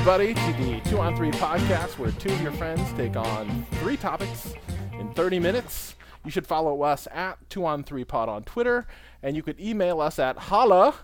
[0.00, 3.98] Everybody, to the Two on Three podcast, where two of your friends take on three
[3.98, 4.54] topics
[4.98, 5.94] in 30 minutes.
[6.24, 8.86] You should follow us at Two on Three Pod on Twitter,
[9.22, 10.94] and you could email us at holla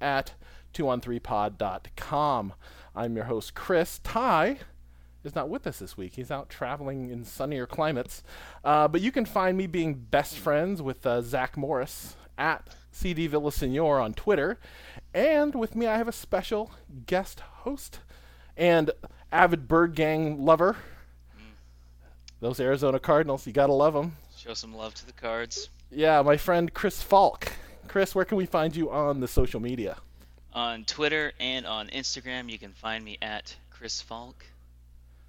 [0.00, 0.32] at
[0.72, 2.54] twoon3pod.com.
[2.94, 3.98] I'm your host, Chris.
[3.98, 4.60] Ty
[5.22, 6.14] is not with us this week.
[6.14, 8.22] He's out traveling in sunnier climates.
[8.64, 13.28] Uh, but you can find me being best friends with uh, Zach Morris at CD
[13.28, 14.58] Villasenor on Twitter.
[15.12, 16.70] And with me, I have a special
[17.04, 18.00] guest host
[18.56, 18.90] and
[19.32, 20.74] avid Bird Gang lover.
[21.36, 21.54] Mm.
[22.40, 24.16] Those Arizona Cardinals, you gotta love them.
[24.36, 25.68] Show some love to the cards.
[25.90, 27.52] Yeah, my friend Chris Falk.
[27.88, 29.96] Chris, where can we find you on the social media?
[30.52, 34.44] On Twitter and on Instagram, you can find me at Chris Falk.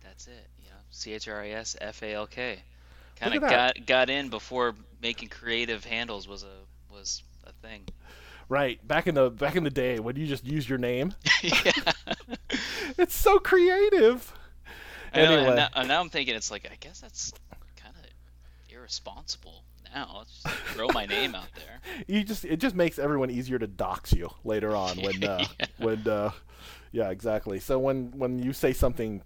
[0.03, 0.47] That's it.
[0.63, 2.59] You know, C H R I S F A L K.
[3.17, 7.83] Kind of got got in before making creative handles was a was a thing.
[8.49, 11.13] Right, back in the back in the day when you just use your name.
[11.43, 11.71] yeah.
[12.97, 14.33] It's so creative.
[15.13, 15.47] I know, Anyway.
[15.47, 17.31] and now, and now I'm thinking it's like I guess that's
[17.75, 20.23] kind of irresponsible now.
[20.25, 21.79] Just throw my name out there.
[22.07, 25.65] You just it just makes everyone easier to dox you later on when uh, Yeah.
[25.77, 26.31] when uh,
[26.91, 27.59] yeah exactly.
[27.59, 29.21] So when when you say something,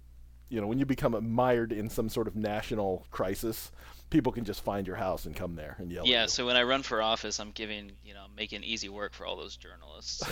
[0.52, 3.72] you know, when you become mired in some sort of national crisis,
[4.10, 6.06] people can just find your house and come there and yell.
[6.06, 6.26] Yeah.
[6.26, 9.36] So when I run for office, I'm giving you know making easy work for all
[9.36, 10.22] those journalists.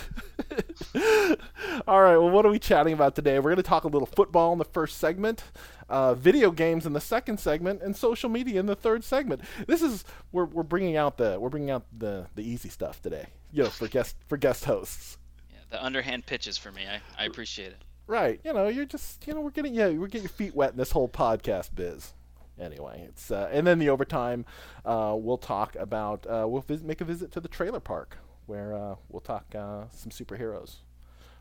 [1.88, 2.18] All right.
[2.18, 3.38] Well, what are we chatting about today?
[3.38, 5.42] We're going to talk a little football in the first segment,
[5.88, 9.40] uh, video games in the second segment, and social media in the third segment.
[9.66, 13.28] This is we're we're bringing out the we're bringing out the the easy stuff today.
[13.52, 15.16] You know, for guest for guest hosts.
[15.50, 16.82] Yeah, the underhand pitches for me.
[16.86, 17.82] I, I appreciate it.
[18.10, 18.40] Right.
[18.44, 20.76] You know, you're just you know we're getting yeah we're getting your feet wet in
[20.78, 22.12] this whole podcast biz.
[22.60, 24.44] Anyway, it's uh, and then the overtime,
[24.84, 28.74] uh, we'll talk about uh, we'll vis- make a visit to the trailer park where
[28.74, 30.78] uh, we'll talk uh, some superheroes,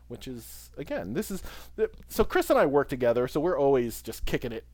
[0.08, 1.42] which is again this is
[1.76, 4.64] th- so Chris and I work together, so we're always just kicking it,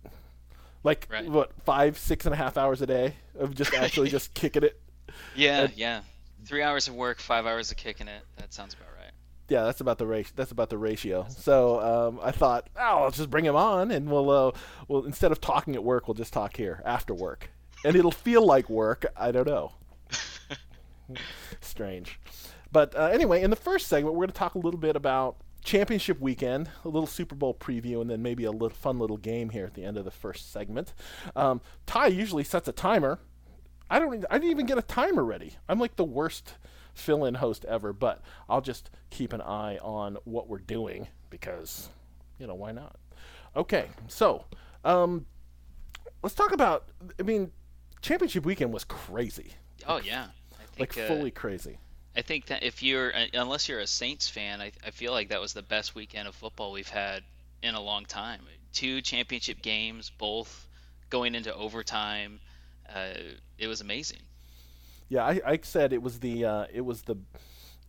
[0.85, 1.29] like Right.
[1.29, 4.79] what five six and a half hours a day of just actually just kicking it.
[5.35, 6.01] Yeah, And- yeah.
[6.45, 8.23] Three hours of work, five hours of kicking it.
[8.37, 8.96] That sounds about right.
[9.49, 10.33] Yeah, that's about the ratio.
[10.35, 11.27] That's about the ratio.
[11.29, 14.53] So um, I thought, oh, I'll just bring him on, and we'll, uh,
[14.89, 17.51] we'll instead of talking at work, we'll just talk here after work,
[17.85, 19.07] and it'll feel like work.
[19.17, 19.73] I don't know.
[21.61, 22.19] Strange,
[22.73, 25.37] but uh, anyway, in the first segment, we're going to talk a little bit about
[25.67, 29.51] championship weekend, a little Super Bowl preview, and then maybe a little fun little game
[29.51, 30.95] here at the end of the first segment.
[31.35, 33.21] Um, Ty usually sets a timer.
[33.89, 34.25] I don't.
[34.31, 35.55] I didn't even get a timer ready.
[35.69, 36.55] I'm like the worst
[36.97, 41.89] fill-in host ever, but I'll just keep an eye on what we're doing because,
[42.39, 42.97] you know, why not?
[43.55, 44.45] Okay, so
[44.85, 45.27] um,
[46.23, 46.89] let's talk about.
[47.19, 47.53] I mean,
[48.03, 49.53] championship weekend was crazy,
[49.87, 50.27] Oh yeah.
[50.59, 51.79] I like uh, fully crazy.
[52.17, 55.29] I think that if you're, uh, unless you're a Saints fan, I, I feel like
[55.29, 57.23] that was the best weekend of football we've had
[57.63, 58.41] in a long time.
[58.73, 60.67] Two championship games, both
[61.11, 62.41] going into overtime.
[62.89, 63.15] Uh,
[63.59, 64.21] it was amazing.
[65.09, 67.17] Yeah, I, I said it was the uh, it was the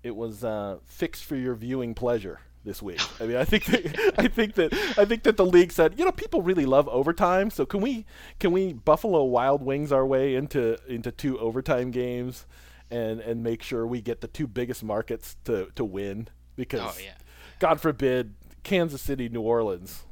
[0.04, 3.02] it was uh, fixed for your viewing pleasure this week.
[3.20, 6.06] I mean, I think that, I think that I think that the league said, you
[6.06, 8.06] know, people really love overtime, so can we
[8.40, 12.46] can we Buffalo Wild Wings our way into into two overtime games,
[12.92, 16.96] and and make sure we get the two biggest markets to to win because Oh
[17.04, 17.16] yeah.
[17.60, 20.04] God forbid Kansas City, New Orleans.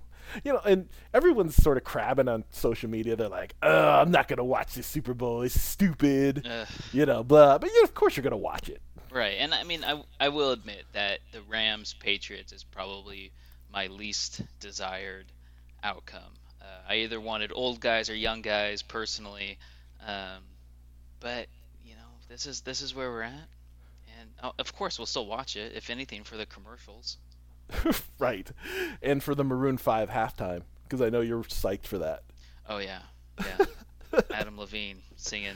[0.43, 3.15] You know, and everyone's sort of crabbing on social media.
[3.15, 5.41] They're like, "Oh, I'm not gonna watch this Super Bowl.
[5.41, 7.57] It's stupid." Uh, you know, blah.
[7.57, 8.81] But yeah, of course you're gonna watch it.
[9.11, 13.31] Right, and I mean, I, I will admit that the Rams Patriots is probably
[13.71, 15.25] my least desired
[15.83, 16.33] outcome.
[16.61, 19.57] Uh, I either wanted old guys or young guys personally,
[20.05, 20.43] um,
[21.21, 21.47] but
[21.85, 23.47] you know, this is this is where we're at,
[24.19, 27.17] and uh, of course we'll still watch it, if anything, for the commercials.
[28.19, 28.49] right.
[29.01, 32.23] And for the Maroon Five halftime, because I know you're psyched for that.
[32.67, 33.01] Oh yeah,
[33.39, 33.65] yeah.
[34.33, 35.55] Adam Levine singing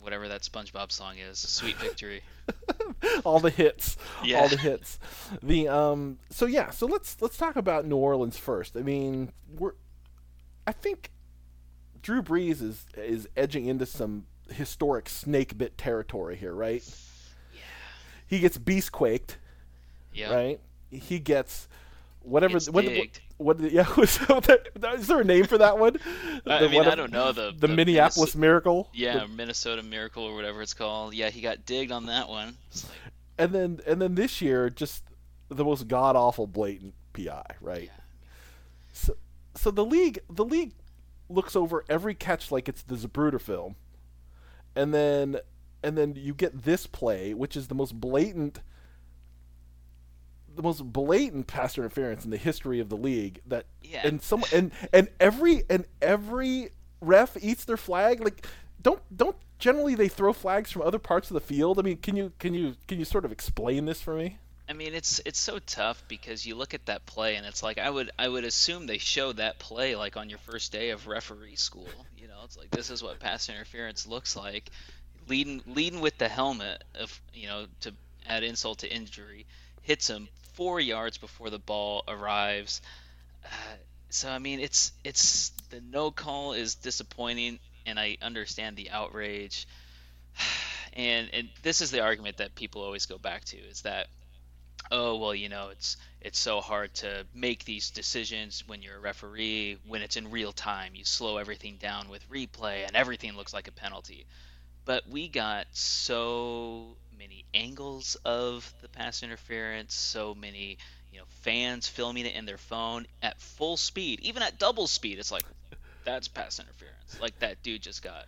[0.00, 2.22] whatever that SpongeBob song is, "Sweet Victory."
[3.24, 3.96] all the hits,
[4.34, 4.98] all the hits.
[5.42, 6.18] The um.
[6.30, 6.70] So yeah.
[6.70, 8.76] So let's let's talk about New Orleans first.
[8.76, 9.72] I mean, we're.
[10.66, 11.10] I think
[12.02, 16.82] Drew Brees is is edging into some historic snake bit territory here, right?
[17.54, 17.60] Yeah.
[18.26, 19.38] He gets beast quaked,
[20.12, 20.32] Yeah.
[20.34, 20.60] right?
[20.92, 21.68] He gets
[22.22, 22.54] whatever.
[22.54, 23.20] Gets what, digged.
[23.38, 23.72] what, what?
[23.72, 23.86] Yeah.
[23.96, 24.68] Was that,
[24.98, 25.98] is there a name for that one?
[26.46, 28.88] I The mean, what- I don't know the The, Minneapolis Miracle.
[28.92, 31.14] Yeah, The- Minnesota Miracle or whatever it's called.
[31.14, 32.56] Yeah, he got digged on that one.
[32.74, 32.84] Like,
[33.38, 35.02] and then and then this year, just
[35.48, 37.84] the most god awful blatant PI, right?
[37.84, 37.90] yeah.
[38.92, 39.16] So,
[39.54, 40.72] so the league the league
[41.28, 43.74] looks over every catch like it's the Zapruder film,
[44.76, 45.38] and then
[45.82, 48.60] and then you get this play, which is the most blatant
[50.54, 53.40] the most blatant pass interference in the history of the league.
[53.46, 54.06] That Yeah.
[54.06, 56.70] and some and and every and every
[57.00, 58.20] ref eats their flag.
[58.20, 58.46] Like
[58.80, 61.78] don't don't generally they throw flags from other parts of the field.
[61.78, 64.38] I mean, can you can you can you sort of explain this for me?
[64.68, 67.78] I mean, it's it's so tough because you look at that play and it's like
[67.78, 71.06] I would I would assume they show that play like on your first day of
[71.06, 71.88] referee school.
[72.16, 74.70] You know, it's like this is what pass interference looks like,
[75.28, 77.92] leading leading with the helmet of you know to
[78.26, 79.46] add insult to injury,
[79.82, 82.80] hits him four yards before the ball arrives.
[83.44, 83.48] Uh,
[84.10, 89.66] so I mean, it's it's the no call is disappointing, and I understand the outrage.
[90.94, 94.08] And and this is the argument that people always go back to is that
[94.90, 99.00] oh well you know it's it's so hard to make these decisions when you're a
[99.00, 103.54] referee when it's in real time you slow everything down with replay and everything looks
[103.54, 104.26] like a penalty
[104.84, 106.96] but we got so
[107.54, 110.78] angles of the pass interference so many
[111.12, 115.18] you know fans filming it in their phone at full speed even at double speed
[115.18, 115.44] it's like
[116.04, 118.24] that's pass interference like that dude just got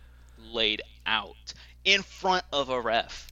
[0.51, 3.31] laid out in front of a ref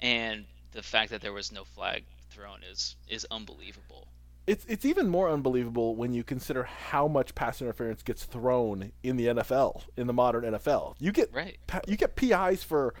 [0.00, 4.08] and the fact that there was no flag thrown is is unbelievable.
[4.46, 9.16] It's it's even more unbelievable when you consider how much pass interference gets thrown in
[9.16, 10.96] the NFL in the modern NFL.
[10.98, 11.56] You get Right.
[11.86, 12.94] you get PIs for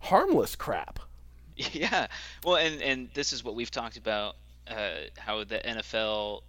[0.00, 1.00] harmless crap.
[1.72, 2.06] Yeah.
[2.44, 4.36] Well, and and this is what we've talked about
[4.68, 6.42] uh, how the NFL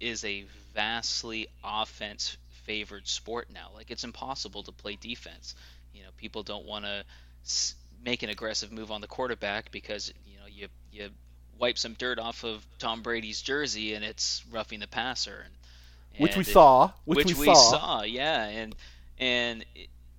[0.00, 0.44] is a
[0.74, 3.68] vastly offense favored sport now.
[3.74, 5.54] Like it's impossible to play defense.
[5.94, 7.04] You know, people don't want to
[7.44, 7.74] s-
[8.04, 11.08] make an aggressive move on the quarterback because you know you you
[11.58, 15.44] wipe some dirt off of Tom Brady's jersey and it's roughing the passer.
[15.44, 18.02] And, Which we it- saw, which, we, saw.
[18.02, 18.74] yeah, and
[19.18, 19.64] and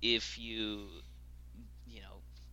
[0.02, 0.86] if you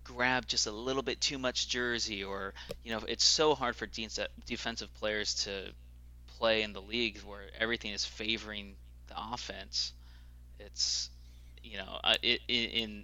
[0.05, 2.53] grab just a little bit too much jersey, or
[2.83, 4.07] you know it's so hard for de-
[4.45, 5.71] defensive players to
[6.37, 8.75] play in the league where everything is favoring
[9.07, 9.91] the offense.
[10.59, 11.09] It's
[11.61, 13.03] you know uh, it, in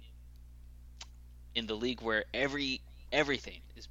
[1.54, 2.80] in the league where every
[3.12, 3.88] everything is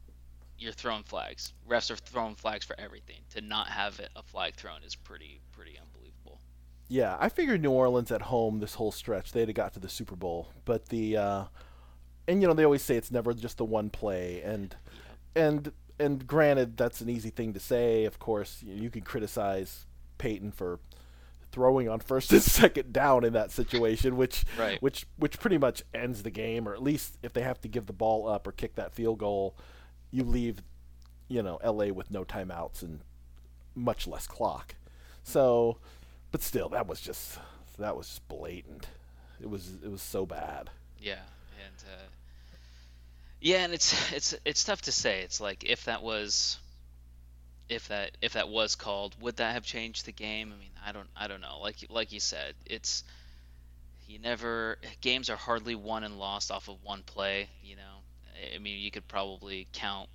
[0.58, 1.54] you're throwing flags.
[1.68, 3.18] Refs are throwing flags for everything.
[3.32, 6.40] To not have a flag thrown is pretty pretty unbelievable.
[6.88, 9.90] Yeah, I figured New Orleans at home this whole stretch they'd have got to the
[9.90, 11.44] Super Bowl, but the uh,
[12.28, 14.76] and you know they always say it's never just the one play, and
[15.36, 18.06] and and granted that's an easy thing to say.
[18.06, 19.86] Of course, you, you can criticize
[20.18, 20.80] Payton for
[21.52, 24.82] throwing on first and second down in that situation, which Right.
[24.82, 27.86] which which pretty much ends the game, or at least if they have to give
[27.88, 29.56] the ball up or kick that field goal,
[30.12, 30.62] you leave
[31.28, 31.92] you know L.A.
[31.92, 33.02] with no timeouts and
[33.76, 34.76] much less clock.
[35.24, 35.78] So,
[36.32, 37.38] but still, that was just
[37.78, 38.88] that was just blatant.
[39.42, 40.70] It was it was so bad.
[41.00, 41.20] Yeah,
[41.66, 42.08] and uh,
[43.40, 45.22] yeah, and it's it's it's tough to say.
[45.22, 46.60] It's like if that was
[47.70, 50.54] if that if that was called, would that have changed the game?
[50.56, 51.60] I mean, I don't I don't know.
[51.62, 53.04] Like like you said, it's
[54.08, 57.50] you never games are hardly won and lost off of one play.
[57.64, 60.10] You know, I mean, you could probably count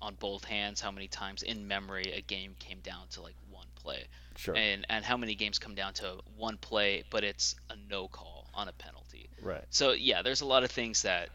[0.00, 3.68] on both hands how many times in memory a game came down to like one
[3.76, 4.04] play,
[4.36, 4.56] Sure.
[4.56, 8.41] and and how many games come down to one play, but it's a no call
[8.54, 9.28] on a penalty.
[9.42, 9.64] right.
[9.70, 11.30] So yeah, there's a lot of things that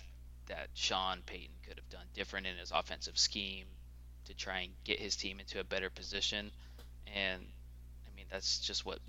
[0.47, 3.65] that Sean Payton could have done different in his offensive scheme
[4.25, 6.51] to try and get his team into a better position.
[7.13, 7.41] And
[8.05, 8.99] I mean, that's just what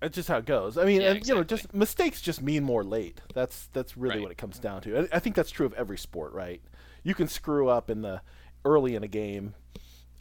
[0.00, 0.76] That's just how it goes.
[0.76, 3.20] I mean, Yeah, and, you know, just mistakes just mean more late.
[3.34, 4.22] That's that's really Right.
[4.22, 4.98] what it comes down to.
[5.12, 6.60] I, I think that's true of every sport, right?
[7.02, 8.20] You can screw up in the
[8.64, 9.54] early in a game,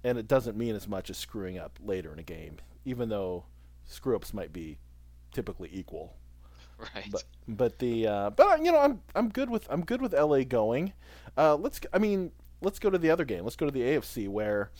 [0.04, 3.46] and it doesn't mean as much as screwing up later in a game, even though
[3.86, 4.78] screw ups might be
[5.34, 6.16] typically equal.
[6.96, 7.10] right.
[7.12, 10.44] But but the uh, but you know I'm I'm good with I'm good with LA
[10.44, 10.94] going.
[11.38, 13.44] Uh, let's I mean let's go to the other game.
[13.44, 14.72] Let's go to the AFC where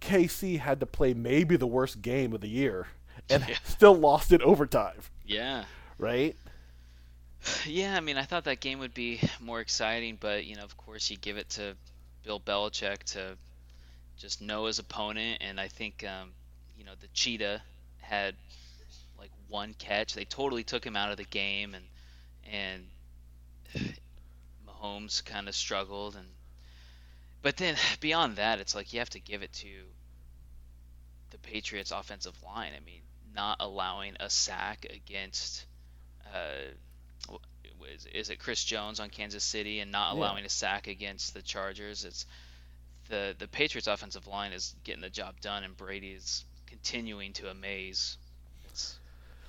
[0.00, 2.86] KC had to play maybe the worst game of the year
[3.30, 3.56] and Yeah.
[3.64, 5.00] still lost in overtime.
[5.26, 5.64] yeah.
[5.98, 6.36] Right?
[7.66, 10.76] Yeah, I mean, I thought that game would be more exciting, but you know, of
[10.76, 11.76] course, you give it to
[12.24, 13.36] Bill Belichick to
[14.16, 16.32] just know his opponent, and I think um,
[16.76, 17.62] you know the cheetah
[18.00, 18.34] had
[19.48, 20.14] one catch.
[20.14, 21.84] They totally took him out of the game, and
[22.52, 22.86] and
[24.66, 26.26] Mahomes kind of struggled, and
[27.42, 29.68] but then beyond that, it's like you have to give it to
[31.30, 32.72] the Patriots' offensive line.
[32.76, 33.02] I mean,
[33.34, 35.64] not allowing a sack against.
[36.34, 36.72] Uh,
[37.94, 40.20] is, is it Chris Jones on Kansas City and not Yeah.
[40.20, 42.04] allowing a sack against the Chargers?
[42.04, 42.26] It's
[43.08, 47.48] the the Patriots offensive line is getting the job done, and Brady is continuing to
[47.50, 48.18] amaze.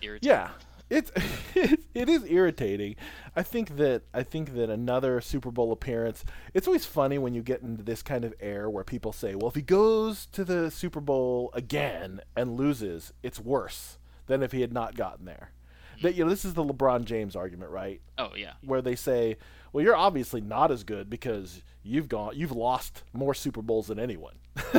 [0.01, 0.29] Irritating.
[0.29, 0.49] Yeah.
[0.89, 1.11] It's,
[1.93, 2.95] it is irritating.
[3.35, 6.25] I think that I think that another Super Bowl appearance.
[6.53, 9.49] It's always funny when you get into this kind of air where people say, "Well,
[9.49, 14.61] if he goes to the Super Bowl again and loses, it's worse than if he
[14.61, 15.51] had not gotten there."
[15.97, 16.07] Hmm.
[16.07, 18.01] That you know, this is the LeBron James argument, right?
[18.17, 18.53] Oh yeah.
[18.63, 19.37] Where they say,
[19.71, 23.99] "Well, you're obviously not as good because you've gone, you've lost more Super Bowls than
[23.99, 24.37] anyone."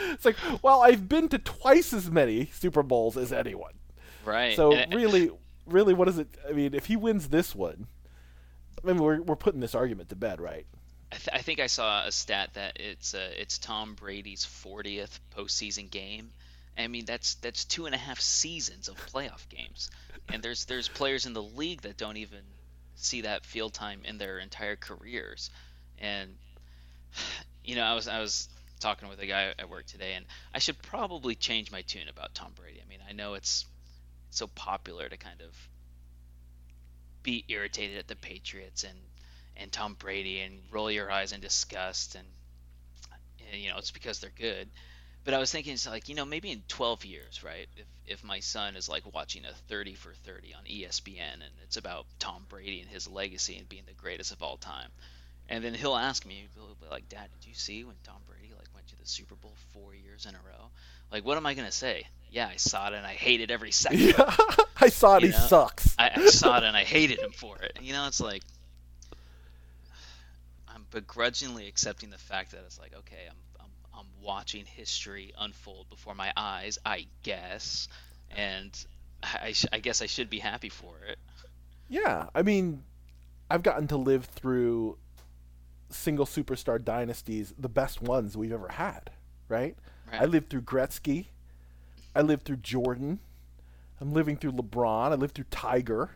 [0.12, 3.72] it's like, well, I've been to twice as many Super Bowls as anyone.
[4.24, 4.56] Right.
[4.56, 5.30] So And- really,
[5.66, 6.28] really, what is it?
[6.48, 7.86] I mean, if he wins this one,
[8.82, 10.66] I mean, we're we're putting this argument to bed, right?
[11.12, 15.18] I, th- I think I saw a stat that it's uh, it's Tom Brady's 40th
[15.36, 16.30] postseason game.
[16.76, 19.90] I mean that's that's two and a half seasons of playoff games,
[20.32, 22.40] and there's there's players in the league that don't even
[22.94, 25.50] see that field time in their entire careers,
[25.98, 26.30] and
[27.64, 28.48] you know I was I was
[28.80, 30.24] talking with a guy at work today, and
[30.54, 32.80] I should probably change my tune about Tom Brady.
[32.84, 33.66] I mean I know it's
[34.34, 35.68] so popular to kind of
[37.22, 38.98] be irritated at the Patriots and
[39.56, 42.26] and Tom Brady and roll your eyes in disgust and,
[43.52, 44.68] and you know it's because they're good.
[45.24, 47.68] But I was thinking it's like you know maybe in 12 years, right?
[47.76, 51.76] If if my son is like watching a 30 for 30 on ESPN and it's
[51.76, 54.90] about Tom Brady and his legacy and being the greatest of all time,
[55.48, 58.52] and then he'll ask me he'll be like, Dad, did you see when Tom Brady
[58.56, 60.70] like went to the Super Bowl four years in a row?
[61.12, 62.06] Like what am I gonna say?
[62.32, 64.00] Yeah, I saw it and I hated every second.
[64.00, 64.34] Yeah,
[64.80, 65.22] I saw it.
[65.22, 65.38] You he know?
[65.46, 65.94] sucks.
[65.98, 67.78] I, I saw it and I hated him for it.
[67.80, 68.42] You know, it's like
[70.68, 75.88] I'm begrudgingly accepting the fact that it's like, okay, I'm I'm, I'm watching history unfold
[75.90, 77.88] before my eyes, I guess,
[78.34, 78.72] and
[79.22, 81.18] I, I sh- I guess I should be happy for it.
[81.88, 82.82] Yeah, I mean,
[83.50, 84.96] I've gotten to live through
[85.90, 89.10] single superstar dynasties, the best ones we've ever had,
[89.48, 89.76] right?
[90.10, 90.22] Right.
[90.22, 91.26] I lived through Gretzky.
[92.14, 93.20] I lived through Jordan.
[94.00, 95.12] I'm living through LeBron.
[95.12, 96.10] I lived through Tiger.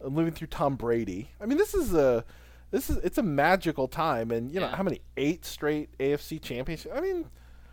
[0.00, 1.30] I'm living through Tom Brady.
[1.40, 2.24] I mean, this is a
[2.70, 4.76] this is it's a magical time, and you know Yeah.
[4.76, 6.94] how many eight straight AFC championships.
[6.94, 7.26] I mean,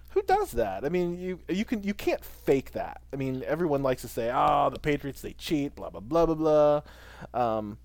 [0.10, 0.86] who does that?
[0.86, 3.02] I mean, you you can you can't fake that.
[3.12, 6.36] I mean, everyone likes to say, "Oh, the Patriots they cheat," blah blah blah blah
[6.36, 7.58] blah.
[7.58, 7.78] Um,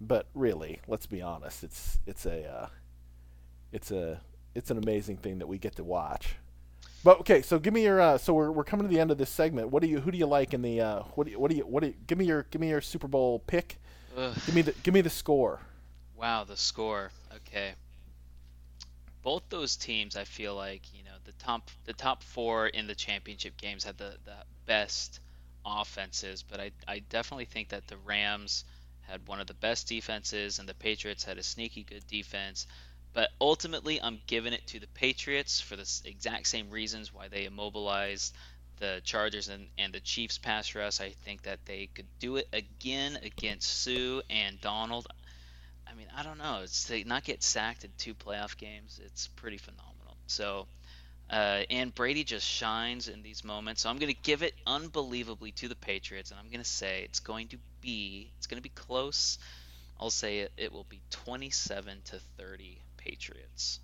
[0.00, 1.62] but really, let's be honest.
[1.64, 2.66] It's it's a uh,
[3.72, 4.20] it's a
[4.54, 6.36] it's an amazing thing that we get to watch.
[7.06, 9.16] But okay, so give me your uh, so we're, we're coming to the end of
[9.16, 9.68] this segment.
[9.68, 11.56] What do you who do you like in the uh, what do you, what do
[11.56, 13.78] you what do you, give me your give me your Super Bowl pick.
[14.16, 14.34] Ugh.
[14.44, 15.60] Give me the give me the score.
[16.16, 17.12] Wow, the score.
[17.32, 17.74] Okay.
[19.22, 22.94] Both those teams, I feel like you know the top the top four in the
[22.96, 25.20] championship games had the, the best
[25.64, 28.64] offenses, but I I definitely think that the Rams
[29.02, 32.66] had one of the best defenses, and the Patriots had a sneaky good defense.
[33.16, 37.46] But ultimately, I'm giving it to the Patriots for the exact same reasons why they
[37.46, 38.34] immobilized
[38.76, 41.00] the Chargers and, and the Chiefs pass rush.
[41.00, 45.06] I think that they could do it again against Suh and Donald.
[45.88, 46.60] I mean, I don't know.
[46.62, 49.00] It's to not get sacked in two playoff games.
[49.02, 50.18] It's pretty phenomenal.
[50.26, 50.66] So,
[51.30, 53.80] uh, and Brady just shines in these moments.
[53.80, 57.00] So I'm going to give it unbelievably to the Patriots, and I'm going to say
[57.04, 59.38] it's going to be it's going to be close.
[59.98, 63.80] I'll say it, it will be 27 to 30 Patriots.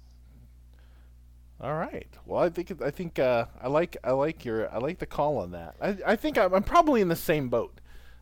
[1.60, 2.08] All right.
[2.26, 5.38] Well, I think I think uh, I like I like your I like the call
[5.38, 5.76] on that.
[5.80, 7.80] I I think I'm, I'm probably in the same boat.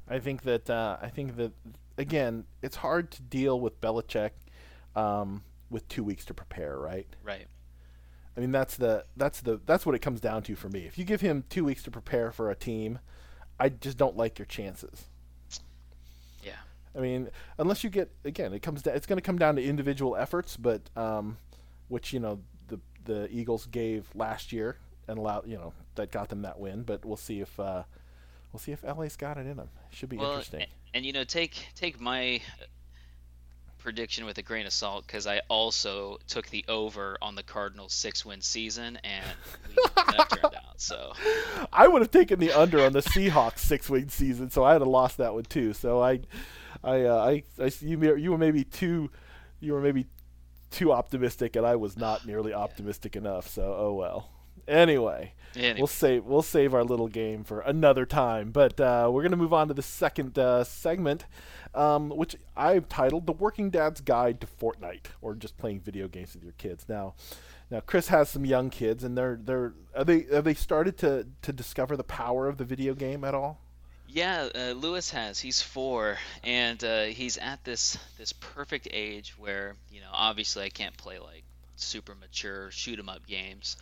[0.09, 1.53] I think that uh, I think that
[1.97, 4.33] again, it's hard to deal with Belichick
[4.95, 7.07] um, with two weeks to prepare, right?
[7.23, 7.47] Right.
[8.37, 10.81] I mean, that's the that's the that's what it comes down to for me.
[10.81, 12.99] If you give him two weeks to prepare for a team,
[13.59, 15.07] I just don't like your chances.
[16.97, 17.29] I mean,
[17.59, 18.97] unless you get again, it comes down.
[18.97, 21.39] It's going to come down to individual efforts, but um,
[21.89, 24.77] which you know the the Eagles gave last year
[25.09, 26.83] and allowed you know that got them that win.
[26.83, 27.85] But we'll see if uh,
[28.53, 29.69] we'll see if LA's got it in them.
[29.91, 30.63] It should be Well, interesting.
[30.63, 30.67] a-
[30.97, 32.41] and you know, take take my
[33.79, 37.95] prediction with a grain of salt because I also took the over on the Cardinals'
[37.95, 39.25] six-win season, and
[39.97, 40.79] that turned out.
[40.81, 41.13] So
[41.73, 44.83] I would have taken the under on the Seahawks six win season, so I had
[44.83, 45.73] have lost that one too.
[45.73, 46.21] So I,
[46.83, 49.11] I, uh, I, I you, you were maybe too,
[49.61, 50.07] you were maybe
[50.71, 53.49] too optimistic, and I was not nearly optimistic enough.
[53.49, 54.31] So oh well.
[54.69, 58.51] Anyway, anyway, we'll save we'll save our little game for another time.
[58.51, 61.25] But uh, we're gonna move on to the second uh, segment,
[61.75, 66.35] um, which I've titled "The Working Dad's Guide to Fortnite," or just playing video games
[66.35, 66.85] with your kids.
[66.89, 67.15] Now,
[67.71, 71.27] now Chris has some young kids, and they're they're are they have they started to
[71.43, 73.61] to discover the power of the video game at all?
[74.13, 75.39] Yeah, uh, Lewis has.
[75.39, 80.69] He's four, and uh, he's at this this perfect age where you know, obviously, I
[80.71, 81.45] can't play like
[81.77, 83.77] super mature shoot 'em up games.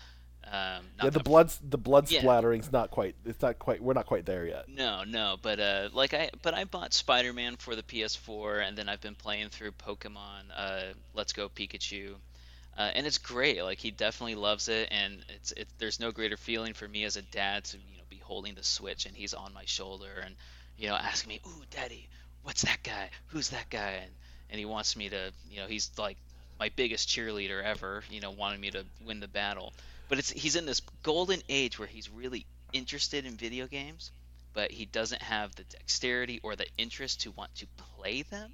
[0.45, 0.53] Um,
[0.97, 2.23] not Yeah, the that- blood the blood Yeah.
[2.23, 3.15] splattering's not quite.
[3.27, 3.83] It's not quite.
[3.83, 4.69] We're not quite there yet.
[4.69, 8.89] No, no, but uh, like I, but I bought Spider-Man for the PS4, and then
[8.89, 10.45] I've been playing through Pokemon.
[10.57, 10.83] Uh,
[11.13, 12.15] Let's Go Pikachu,
[12.79, 13.63] uh, and it's great.
[13.63, 15.69] Like he definitely loves it, and it's it.
[15.79, 17.98] There's no greater feeling for me as a dad to you
[18.29, 20.37] holding the Switch and he's on my shoulder and
[20.77, 22.09] you know asking me, "Ooh, Daddy,
[22.45, 23.11] what's that guy?
[23.29, 24.13] Who's that guy?" And
[24.51, 26.17] and he wants me to, you know, he's like
[26.61, 28.05] my biggest cheerleader ever.
[28.11, 29.73] You know, wanting me to win the battle.
[30.09, 34.11] But it's he's in this golden age where he's really interested in video games,
[34.55, 37.67] but he doesn't have the dexterity or the interest to want to
[37.97, 38.51] play them.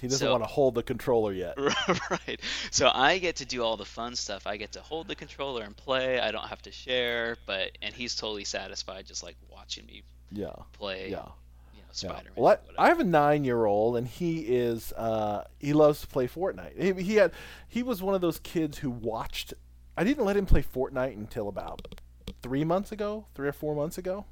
[0.00, 1.56] He doesn't So- want to hold the controller yet.
[2.10, 2.40] right.
[2.70, 4.46] So I get to do all the fun stuff.
[4.46, 6.20] I get to hold the controller and play.
[6.20, 10.52] I don't have to share, but and he's totally satisfied just like watching me Yeah.
[10.72, 11.04] play.
[11.04, 11.08] Yeah.
[11.08, 11.32] You know,
[11.74, 11.82] Yeah.
[11.92, 12.32] Spider-Man.
[12.36, 16.80] Well, I, I have a nine-year-old, and he is uh, he loves to play Fortnite.
[16.98, 17.32] He, he had
[17.66, 19.54] he was one of those kids who watched.
[19.96, 22.00] I didn't let him play Fortnite until about
[22.40, 24.26] three months ago, three or four months ago.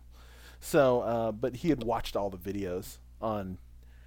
[0.60, 3.58] So, uh, but he had watched all the videos on.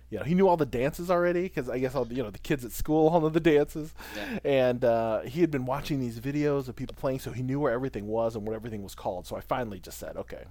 [0.10, 2.32] You know, he knew all the dances already because I guess all the, you know
[2.32, 4.40] the kids at school all know the dances, Yeah.
[4.44, 7.72] and uh, he had been watching these videos of people playing, so he knew where
[7.72, 9.28] everything was and what everything was called.
[9.28, 10.46] So I finally just said, okay,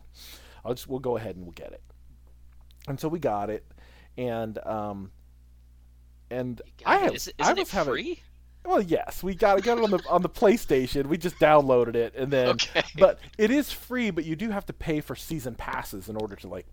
[0.65, 1.83] I'll just we'll go ahead and we'll get it
[2.87, 3.67] and so we got it,
[4.17, 5.11] and um,
[6.31, 8.23] and I have Is, I was it having free?
[8.65, 11.07] well, yes, we got got it on the on the PlayStation.
[11.07, 12.83] We just downloaded it, and then Okay.
[12.99, 16.37] but it is free, but you do have to pay for season passes in order
[16.37, 16.67] to like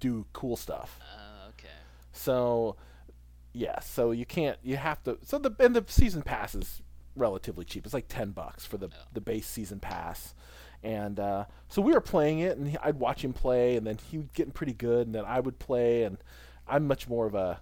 [0.00, 0.98] do cool stuff.
[1.02, 1.19] Uh.
[2.20, 2.76] So
[3.52, 6.82] yeah, so you can't you have to so the and the season pass is
[7.16, 7.84] relatively cheap.
[7.84, 9.04] It's like ten bucks for the Oh.
[9.12, 10.34] the base season pass.
[10.82, 13.98] And uh, so we were playing it, and he, I'd watch him play, and then
[14.10, 16.16] he was getting pretty good, and then I would play, and
[16.66, 17.60] I'm much more of a,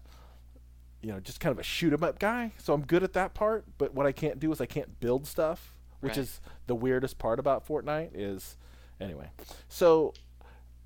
[1.03, 2.53] you know, just kind of a shoot 'em up guy.
[2.59, 5.27] So I'm good at that part, but what I can't do is I can't build
[5.27, 6.19] stuff, which Right.
[6.19, 8.11] is the weirdest part about Fortnite.
[8.15, 8.57] Is
[9.01, 9.31] anyway,
[9.69, 10.15] so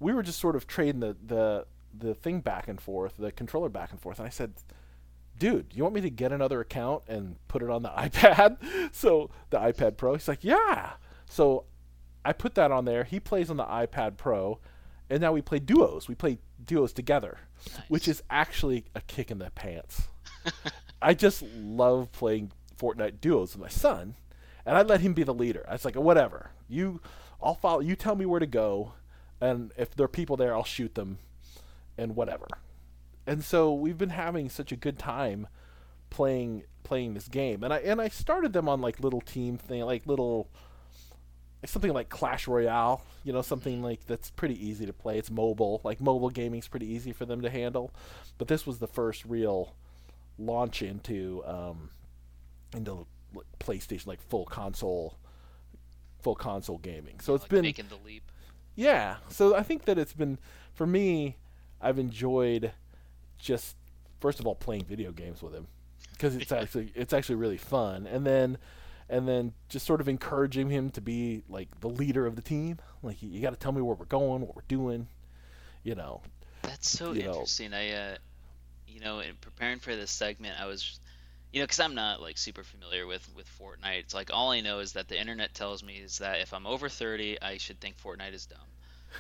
[0.01, 3.69] we were just sort of trading the the the thing back and forth, the controller
[3.69, 4.55] back and forth, and I said,
[5.39, 8.57] "Dude, you want me to get another account and put it on the iPad?"
[8.95, 10.15] so the iPad Pro.
[10.15, 10.95] He's like, "Yeah."
[11.29, 11.65] So
[12.25, 13.05] I put that on there.
[13.05, 14.59] He plays on the iPad Pro,
[15.11, 16.09] and now we play duos.
[16.09, 17.39] We play duos together,
[17.89, 20.09] which is actually a kick in the pants.
[21.03, 24.15] I just love playing Fortnite duos with my son,
[24.65, 25.65] and I let him be the leader.
[25.69, 27.01] I was like, whatever, you,
[27.43, 27.81] I'll follow.
[27.81, 28.93] You tell me where to go,
[29.41, 31.19] and if there are people there, I'll shoot them,
[31.99, 32.47] and whatever.
[33.27, 35.47] And so we've been having such a good time
[36.11, 39.83] playing playing this game, and I and I started them on like little team thing,
[39.83, 40.49] like little
[41.63, 45.19] like something like Clash Royale, you know, something like that's pretty easy to play.
[45.19, 47.93] It's mobile, like mobile gaming's pretty easy for them to handle.
[48.39, 49.75] But this was the first real
[50.39, 51.91] launch into um,
[52.75, 55.19] into like, PlayStation, like full console,
[56.21, 57.21] full console gaming.
[57.21, 58.25] So it's like been making the leap.
[58.75, 59.17] yeah.
[59.29, 60.39] So I think that it's been
[60.75, 61.37] for me.
[61.83, 62.73] I've enjoyed
[63.39, 63.77] just
[64.21, 65.67] first of all playing video games with him
[66.13, 68.59] because it's actually it's actually really fun, and then
[69.09, 72.79] and then just sort of encouraging him to be like the leader of the team.
[73.03, 75.09] Like you, got to tell me where we're going, what we're doing.
[75.83, 76.23] You know.
[76.63, 77.75] That's so you know- interesting.
[77.75, 78.17] I, uh,
[78.87, 81.01] you know, in preparing for this segment, I was,
[81.53, 83.99] you know, because I'm not like super familiar with with Fortnite.
[83.99, 86.67] It's like all I know is that the internet tells me is that if I'm
[86.67, 88.59] over 30, I should think Fortnite is dumb.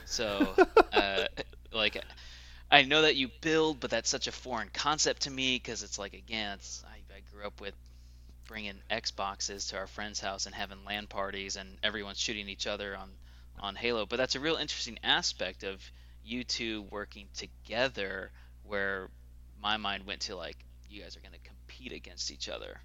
[0.04, 0.54] So,
[0.92, 1.24] uh,
[1.72, 2.02] like,
[2.72, 5.98] I know that you build, but that's such a foreign concept to me because it's
[5.98, 7.74] like again, it's I, I grew up with
[8.48, 12.96] bringing Xboxes to our friend's house and having LAN parties and everyone's shooting each other
[12.96, 13.10] on
[13.60, 14.06] on Halo.
[14.06, 15.82] But that's a real interesting aspect of
[16.24, 18.30] you two working together
[18.64, 19.10] where
[19.62, 20.56] my mind went to like
[20.88, 22.80] you guys are going to compete against each other.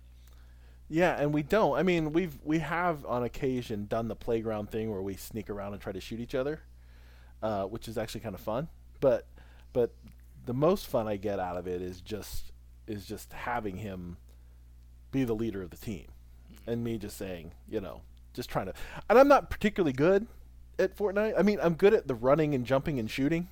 [0.89, 1.77] Yeah, and we don't.
[1.77, 5.71] I mean, we've we have on occasion done the playground thing where we sneak around
[5.71, 6.59] and try to shoot each other,
[7.41, 8.67] uh, which is actually kind of fun.
[8.99, 9.25] But
[9.77, 9.91] but
[10.47, 12.51] the most fun I get out of it is just
[12.87, 14.17] is just having him
[15.11, 16.07] be the leader of the team,
[16.65, 18.01] and me just saying, you know,
[18.33, 18.73] just trying to.
[19.07, 20.25] And I'm not particularly good
[20.79, 21.35] at Fortnite.
[21.37, 23.49] I mean, I'm good at the running and jumping and shooting.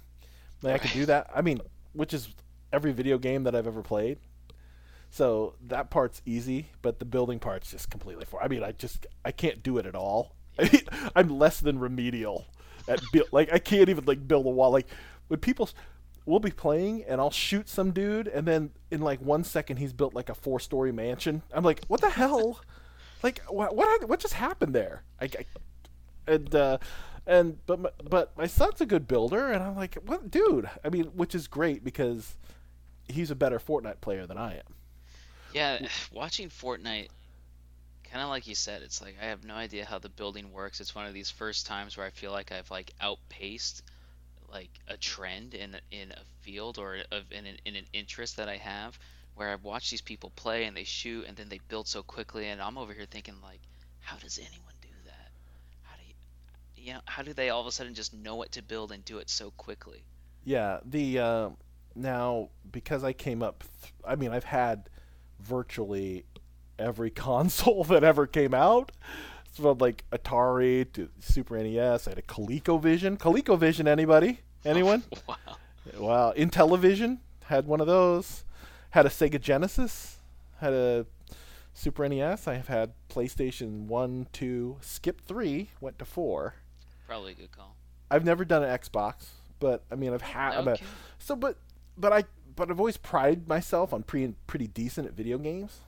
[0.63, 1.29] Like I can do that.
[1.35, 1.61] I mean,
[1.93, 2.29] which is
[2.73, 4.17] every video game that I've ever played.
[5.11, 8.41] So that part's easy, but the building part's just completely for.
[8.41, 10.33] I mean, I just I can't do it at all.
[10.59, 10.85] I mean,
[11.15, 12.47] I'm less than remedial
[12.87, 13.27] at build.
[13.31, 14.71] Like I can't even like build a wall.
[14.71, 14.87] Like
[15.27, 15.69] when people,
[16.25, 19.93] we'll be playing and I'll shoot some dude, and then in like one second he's
[19.93, 21.41] built like a four story mansion.
[21.53, 22.61] I'm like, what the hell?
[23.23, 25.03] like what what what just happened there?
[25.19, 25.45] I, I
[26.27, 26.77] and uh,
[27.27, 30.69] and but my, but my son's a good builder, and I'm like, what, dude?
[30.83, 32.35] I mean, which is great because
[33.07, 34.75] he's a better Fortnite player than I am.
[35.53, 37.09] Yeah, watching Fortnite
[38.15, 40.79] kind of like you said, it's like I have no idea how the building works.
[40.79, 43.83] It's one of these first times where I feel like I've like outpaced
[44.55, 48.47] like a trend in in a field or of in an, in an interest that
[48.47, 48.97] I have
[49.35, 52.47] where I've watched these people play and they shoot and then they build so quickly
[52.47, 53.59] and I'm over here thinking like
[53.99, 55.29] how does anyone do that?
[55.83, 58.53] How do you, you know, how do they all of a sudden just know what
[58.53, 60.05] to build and do it so quickly?
[60.45, 61.49] Yeah, the uh,
[61.95, 64.89] now because I came up, th- I mean, I've had
[65.41, 66.23] virtually
[66.79, 68.93] every console that ever came out,
[69.55, 72.07] from like Atari to Super NES.
[72.07, 73.17] I had a ColecoVision.
[73.17, 74.41] ColecoVision, anybody?
[74.65, 75.03] Anyone?
[75.27, 75.35] wow.
[75.97, 76.33] Wow.
[76.35, 78.43] Intellivision had one of those.
[78.91, 80.17] Had a Sega Genesis.
[80.59, 81.05] Had a
[81.73, 82.47] Super NES.
[82.47, 86.55] I have had PlayStation One, Two, skip three, went to four.
[87.07, 87.75] Probably a good call.
[88.09, 89.25] I've never done an Xbox,
[89.59, 90.53] but I mean, I've had.
[90.55, 90.85] A, Okay.
[91.19, 91.57] so, but
[91.97, 92.23] but I
[92.55, 95.81] but I've always prided myself on pretty pretty decent at video games,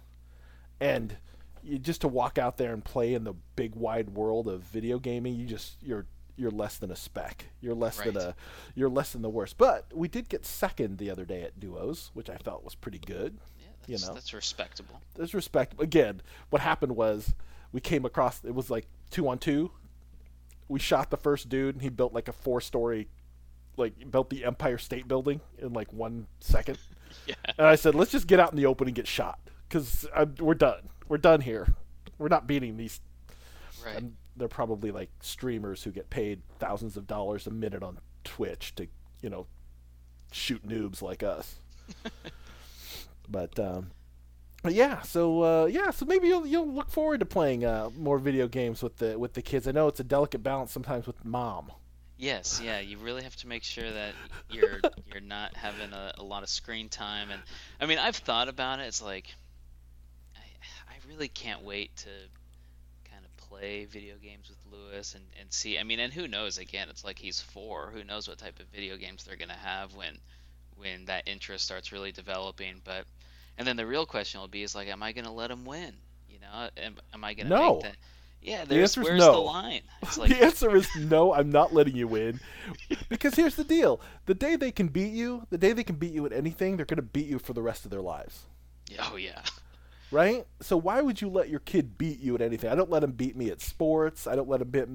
[0.81, 1.15] and
[1.63, 4.99] you, just to walk out there and play in the big wide world of video
[4.99, 6.05] gaming, you just you're
[6.37, 7.45] you're less than a speck.
[7.61, 8.35] You're less than a
[8.75, 9.57] you're less than the worst.
[9.57, 12.99] But we did get second the other day at duos, which I felt was pretty
[12.99, 13.37] good.
[13.59, 14.13] Yeah, You that's, know.
[14.13, 15.01] that's respectable.
[15.15, 15.81] There's respect.
[15.81, 17.33] Again, what happened was
[17.71, 19.71] we came across it was like two on two.
[20.69, 23.07] We shot the first dude, and he built like a four story,
[23.77, 26.77] like built the Empire State Building in like one second.
[27.25, 27.35] Yeah.
[27.57, 30.25] And I said, let's just get out in the open and get shot because uh,
[30.39, 30.89] we're done.
[31.07, 31.73] We're done here.
[32.17, 32.99] We're not beating these.
[33.83, 33.95] Right.
[33.95, 38.75] And they're probably like streamers who get paid thousands of dollars a minute on Twitch
[38.75, 38.87] to,
[39.21, 39.47] you know,
[40.31, 41.55] shoot noobs like us.
[43.29, 43.91] but um,
[44.63, 48.17] but yeah, so uh, yeah, so maybe you'll you'll look forward to playing uh, more
[48.17, 49.67] video games with the with the kids.
[49.67, 51.71] I know it's a delicate balance sometimes with mom.
[52.17, 54.13] Yes, yeah, you really have to make sure that
[54.49, 57.41] you're you're not having a, a lot of screen time and
[57.79, 58.87] I mean, I've thought about it.
[58.87, 59.27] It's like
[60.35, 60.39] I
[60.89, 62.09] I really can't wait to
[63.49, 65.77] play video games with Lewis and and see.
[65.77, 67.91] I mean, and who knows again, it's like he's 4.
[67.91, 70.17] Who knows what type of video games they're going to have when
[70.75, 73.05] when that interest starts really developing, but
[73.57, 75.65] and then the real question will be is like am I going to let him
[75.65, 75.93] win?
[76.29, 77.73] You know, am, am I going to No.
[77.75, 77.97] make that
[78.41, 79.31] Yeah, there's answer's where's no.
[79.31, 79.81] the line?
[80.03, 81.33] It's like the answer is no.
[81.33, 82.39] I'm not letting you win,
[83.09, 86.13] because here's the deal: the day they can beat you, the day they can beat
[86.13, 88.45] you at anything, they're going to beat you for the rest of their lives,
[88.99, 89.41] oh yeah.
[90.11, 90.45] Right?
[90.61, 92.69] So why would you let your kid beat you at anything?
[92.69, 94.27] I don't let him beat me at sports.
[94.27, 94.85] I don't let him beat.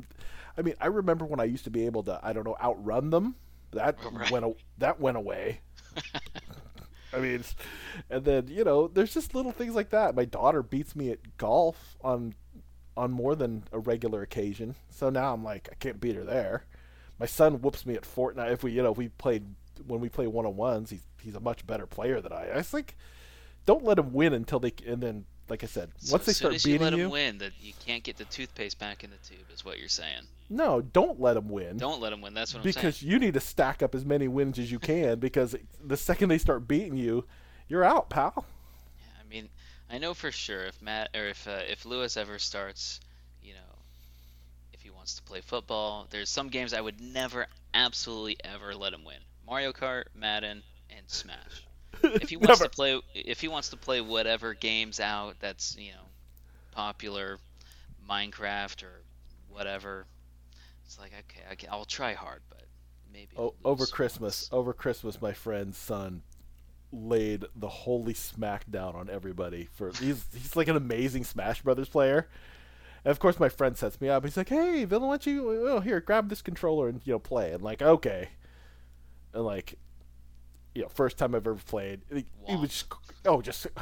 [0.57, 3.11] I mean, I remember when I used to be able to, I don't know, outrun
[3.11, 3.37] them.
[3.73, 4.31] That Right.
[4.31, 5.61] went a- that went away.
[7.15, 7.45] I mean,
[8.11, 10.15] and then you know, there's just little things like that.
[10.15, 12.35] My daughter beats me at golf on
[12.97, 16.65] on more than a regular occasion, so now I'm like, I can't beat her there.
[17.19, 18.53] My son whoops me at Fortnite.
[18.53, 19.45] If we, you know, if we played
[19.87, 22.49] when we play one on ones, he's he's a much better player than I.
[22.51, 22.97] I was like,
[23.67, 24.73] don't let them win until they.
[24.87, 27.39] And then, like I said, So once they start as you beating let you, win,
[27.39, 30.23] that you can't get the toothpaste back in the tube, is what you're saying.
[30.49, 31.77] no, don't let them win.
[31.77, 32.35] Don't let them win.
[32.35, 32.75] That's what I'm saying.
[32.75, 33.13] because saying.
[33.13, 36.39] you need to stack up as many wins as you can because the second they
[36.39, 37.25] start beating you,
[37.69, 38.33] you're out, pal.
[38.99, 39.49] Yeah, I mean,
[39.91, 43.01] I know for sure if Matt or if uh, if Lewis ever starts,
[43.43, 43.79] you know,
[44.73, 48.93] if he wants to play football, there's some games I would never, absolutely ever let
[48.93, 49.19] him win.
[49.47, 51.67] Mario Kart, Madden, and Smash.
[52.21, 52.65] If he wants Never.
[52.65, 56.07] to play, if he wants to play whatever games out that's you know
[56.73, 57.39] popular,
[58.09, 59.03] Minecraft or
[59.49, 60.07] whatever,
[60.85, 61.13] it's like
[61.53, 62.65] okay, I'll try hard, but
[63.13, 64.49] maybe O- I'll over Christmas, once.
[64.53, 66.23] over Christmas, my friend's son
[66.93, 69.69] laid the holy smackdown on everybody.
[69.73, 72.29] For he's he's like an amazing Smash Brothers player.
[73.05, 74.25] And of course, my friend sets me up.
[74.25, 77.19] He's like, "Hey, Villain, why don't you oh, here grab this controller and you know
[77.19, 78.31] play?" And like, okay,
[79.35, 79.79] and like,
[80.75, 82.87] you know, first time I've ever played, he, he was just,
[83.25, 83.67] oh, just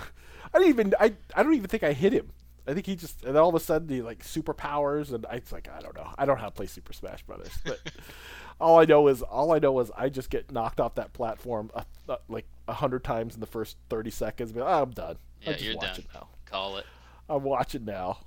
[0.54, 2.30] I didn't even I I don't even think I hit him.
[2.66, 5.36] I think he just and then all of a sudden he like superpowers and I,
[5.36, 6.08] it's like I don't know.
[6.18, 7.78] I don't know how to play Super Smash Brothers, but
[8.60, 11.70] all I know is all I know is I just get knocked off that platform
[11.74, 14.52] uh, uh, like a hundred times in the first thirty seconds.
[14.52, 15.16] But I'm done.
[15.42, 16.22] Yeah, I'm just you're watching done.
[16.22, 16.28] now.
[16.46, 16.86] Call it.
[17.28, 18.18] I'm watching now.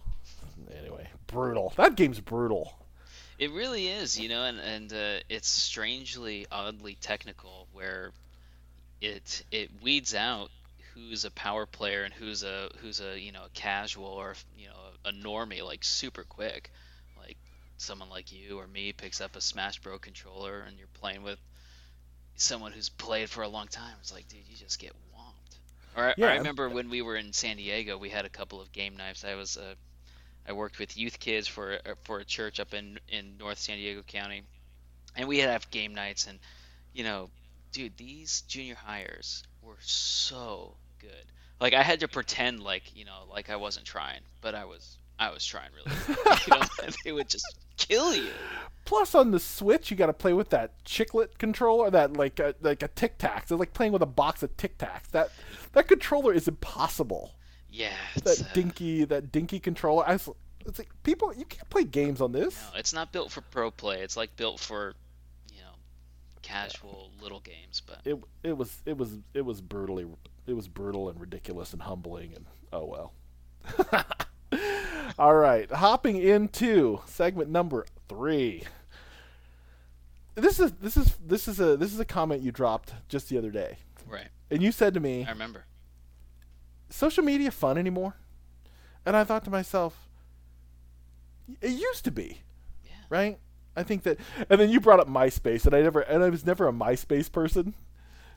[0.80, 1.74] Anyway, brutal.
[1.78, 2.74] That game's brutal.
[3.38, 8.12] It really is, you know, and and uh, it's strangely, oddly technical, where
[9.04, 10.50] it it weeds out
[10.94, 14.68] who's a power player and who's a who's a you know a casual or you
[14.68, 14.74] know
[15.06, 16.72] a normie like super quick,
[17.18, 17.36] like
[17.78, 21.40] someone like you or me picks up a Smash Bro controller and you're playing with
[22.36, 23.94] someone who's played for a long time.
[24.00, 25.58] It's like, dude, you just get whomped.
[25.98, 28.30] Or I, Yeah, I and- remember when we were in San Diego, we had a
[28.30, 29.24] couple of game knives.
[29.26, 29.76] I was uh,
[30.48, 33.78] I worked with youth kids for uh, for a church up in in North San
[33.78, 34.44] Diego County,
[35.16, 36.28] and we had have game nights.
[36.28, 36.40] And
[36.94, 37.30] you know,
[37.74, 41.26] dude, these junior hires were so good.
[41.60, 44.98] Like I had to pretend like you know like I wasn't trying, but I was
[45.20, 46.48] I was trying really hard.
[46.48, 47.46] you know, they would just
[47.78, 48.32] kill you.
[48.86, 52.56] Plus, on the Switch, you got to play with that chiclet controller, that like a,
[52.62, 53.44] like a Tic Tacs.
[53.44, 55.10] It's like playing with a box of Tic Tacs.
[55.12, 55.32] That
[55.74, 57.34] that controller is impossible.
[57.70, 60.08] Yeah, That uh, dinky that dinky controller.
[60.08, 60.30] I was,
[60.66, 62.56] it's like people, you can't play games on this.
[62.72, 64.02] No, it's not built for pro play.
[64.02, 64.94] It's like built for,
[66.44, 67.82] casual little games.
[67.86, 70.06] But It it was it was it was brutally
[70.46, 73.14] it was brutal and ridiculous and humbling and oh well.
[75.20, 78.64] All right, hopping into segment number three.
[80.36, 83.38] This is this is this is a this is a comment you dropped just the
[83.38, 83.78] other day,
[84.08, 85.66] right, and you said to me, I remember.
[86.90, 88.16] "Social media fun anymore?"
[89.06, 90.08] And I thought to myself,
[91.62, 92.42] "It used to be,
[92.84, 92.92] Yeah.
[93.10, 93.40] right?"
[93.76, 96.46] I think that, and then you brought up MySpace, and I never, and I was
[96.46, 97.74] never a MySpace person,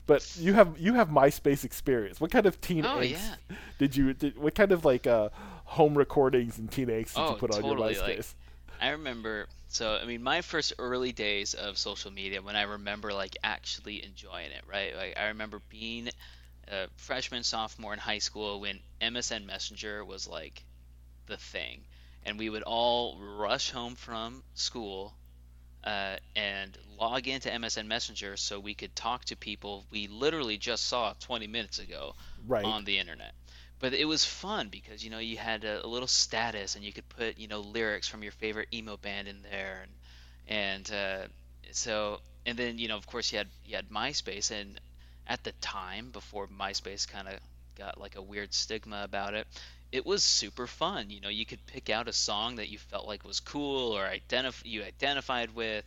[0.06, 2.20] but you have you have MySpace experience.
[2.20, 3.10] What kind of teen Oh, angst
[3.50, 3.56] yeah.
[3.78, 4.14] did you?
[4.14, 5.28] Did, what kind of like uh,
[5.64, 8.34] home recordings and teen angst did Oh, you put on totally, your like- MySpace?
[8.80, 9.46] I remember.
[9.68, 14.04] So I mean, my first early days of social media, when I remember like actually
[14.04, 14.96] enjoying it, right?
[14.96, 16.08] Like I remember being
[16.68, 20.64] a freshman, sophomore in high school when MSN Messenger was like
[21.26, 21.80] the thing,
[22.24, 25.12] and we would all rush home from school
[25.86, 30.88] uh, and log into MSN Messenger so we could talk to people we literally just
[30.88, 32.14] saw 20 minutes ago
[32.46, 32.64] right.
[32.64, 33.32] on the internet.
[33.78, 36.92] But it was fun because you know you had a, a little status and you
[36.92, 39.92] could put you know lyrics from your favorite emo band in there and
[40.48, 41.26] and uh,
[41.72, 44.80] so and then you know of course you had you had MySpace and
[45.26, 47.34] at the time before MySpace kind of
[47.76, 49.46] got like a weird stigma about it
[49.92, 53.06] it was super fun you know you could pick out a song that you felt
[53.06, 55.84] like was cool or identif- you identified with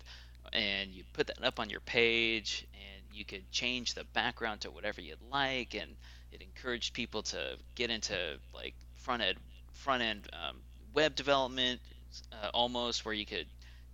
[0.53, 4.71] and you put that up on your page and you could change the background to
[4.71, 5.95] whatever you'd like and
[6.31, 9.37] it encouraged people to get into like front end
[9.73, 10.55] front end um,
[10.93, 11.79] web development
[12.31, 13.45] uh, almost where you could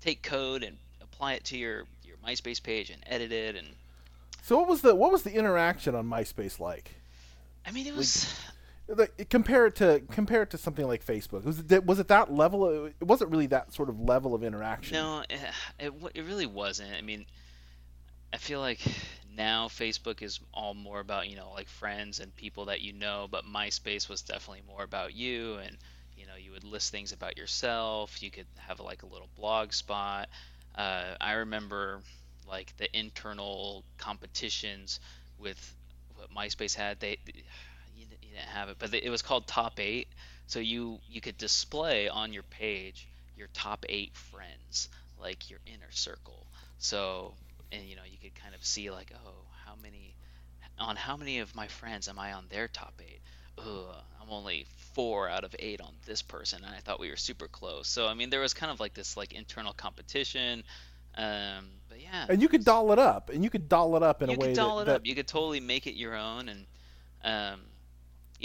[0.02, 3.68] take code and apply it to your your MySpace page and edit it and
[4.44, 6.96] So what was the what was the interaction on MySpace like?
[7.66, 8.55] I mean it was Like,
[9.30, 11.44] compare it to compare it to something like Facebook.
[11.44, 12.66] Was it was it that level?
[12.66, 14.94] Of, it wasn't really that sort of level of interaction.
[14.94, 15.40] no it,
[15.80, 17.26] it it really wasn't I mean
[18.34, 18.80] I feel like
[19.36, 23.28] now Facebook is all more about you know like friends and people that you know
[23.30, 25.78] but MySpace was definitely more about you and
[26.18, 29.74] you know you would list things about yourself you could have like a little blog
[29.74, 30.30] spot
[30.76, 32.02] uh, I remember
[32.48, 35.00] like the internal competitions
[35.40, 35.76] with
[36.16, 37.18] what MySpace had they
[38.36, 40.08] didn't have it but it was called top 8
[40.48, 45.92] so you you could display on your page your top 8 friends like your inner
[45.92, 46.46] circle
[46.78, 47.34] so
[47.72, 49.34] and you know you could kind of see like oh
[49.66, 50.14] how many
[50.78, 53.20] on how many of my friends am I on their top 8
[53.58, 57.16] Ugh, I'm only four out of eight on this person, and I thought we were
[57.16, 57.88] super close.
[57.88, 60.64] So I mean, there was kind of like this like internal competition.
[61.18, 64.22] Um, but yeah, And you could doll it up, and you could doll it up
[64.22, 65.06] in you a way could doll that, it that up.
[65.06, 66.66] You could totally make it your own, and
[67.24, 67.62] um,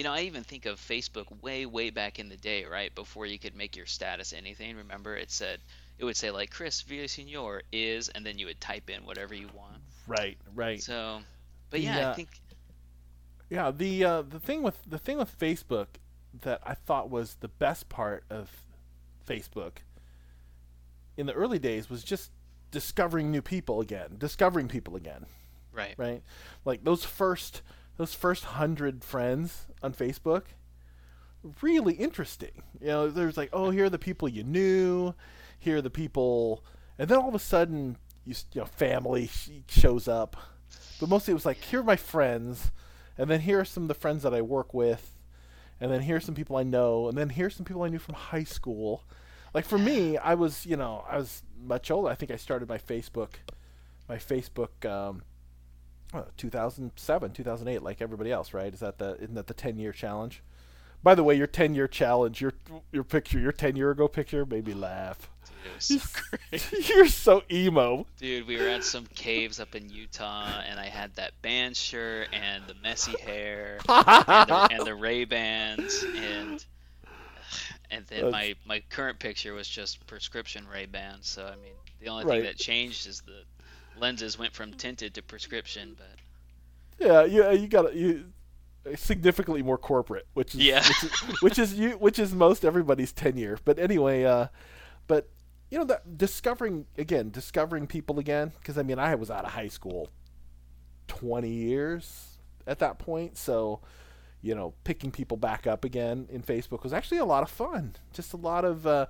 [0.01, 3.27] you know, I even think of Facebook way, way back in the day, right before
[3.27, 4.75] you could make your status anything.
[4.77, 5.61] Remember, it said
[5.99, 9.51] it would say like Chris Villasenor is, and then you would type in whatever you
[9.55, 9.77] want.
[10.07, 10.81] right, right.
[10.81, 11.21] So,
[11.69, 12.31] but yeah, uh, I think
[13.51, 15.89] Yeah, the uh, the thing with the thing with Facebook
[16.41, 18.51] that I thought was the best part of
[19.29, 19.81] Facebook
[21.19, 22.31] in the early days was just
[22.71, 25.27] discovering new people again, discovering people again,
[25.75, 26.23] right, right?
[26.65, 27.61] Like those first
[28.01, 30.45] those first hundred friends on Facebook,
[31.61, 32.63] really interesting.
[32.81, 35.13] You know, there's like, oh, here are the people you knew,
[35.59, 36.65] here are the people,
[36.99, 40.35] and then all of a sudden, you, you know, family sh- shows up,
[40.99, 42.73] but mostly it was like, here are my friends,
[43.19, 45.19] and then here are some of the friends that I work with,
[45.79, 47.91] and then here are some people I know, and then here are some people I
[47.91, 49.05] knew from high school.
[49.53, 52.09] Like for me, I was, you know, I was much older.
[52.09, 53.33] I think I started my Facebook,
[54.09, 55.21] my Facebook, um,
[56.13, 58.73] uh, 2007, 2008, like everybody else, right?
[58.73, 60.43] Is that the isn't that the 10 year challenge?
[61.03, 62.53] By the way, your 10 year challenge, your
[62.93, 65.31] your picture, your 10 year ago picture made me laugh.
[65.89, 66.21] dude, so.
[66.95, 68.07] You're so emo.
[68.19, 72.29] Dude, we were at some caves up in Utah, and I had that band shirt
[72.33, 76.65] and the messy hair and the, and the Ray Bans, and
[77.91, 81.27] and then That's- my my current picture was just prescription Ray Bans.
[81.29, 82.37] So I mean, the only Right.
[82.37, 83.43] thing that changed is the
[84.01, 85.97] lenses went from tinted to prescription.
[85.97, 88.33] But Yeah, you you got you
[88.97, 90.83] significantly more corporate, which is Yeah.
[90.87, 93.59] which is, which is you which is most everybody's tenure.
[93.65, 94.49] But anyway, uh,
[95.07, 95.29] but
[95.71, 99.53] you know that discovering again, discovering people again because I mean I was out of
[99.53, 100.09] high school
[101.09, 103.81] 20 years at that point, so
[104.43, 107.95] you know, picking people back up again in Facebook was actually a lot of fun.
[108.15, 109.05] Just a lot of, uh,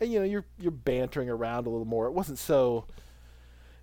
[0.00, 2.06] and you know, you're you're bantering around a little more.
[2.06, 2.86] It wasn't so.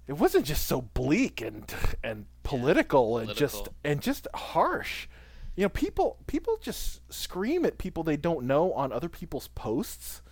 [0.09, 1.71] It wasn't just so bleak and
[2.03, 5.07] and political, yeah, and just and just harsh.
[5.55, 10.23] You know, people people just scream at people they don't know on other people's posts,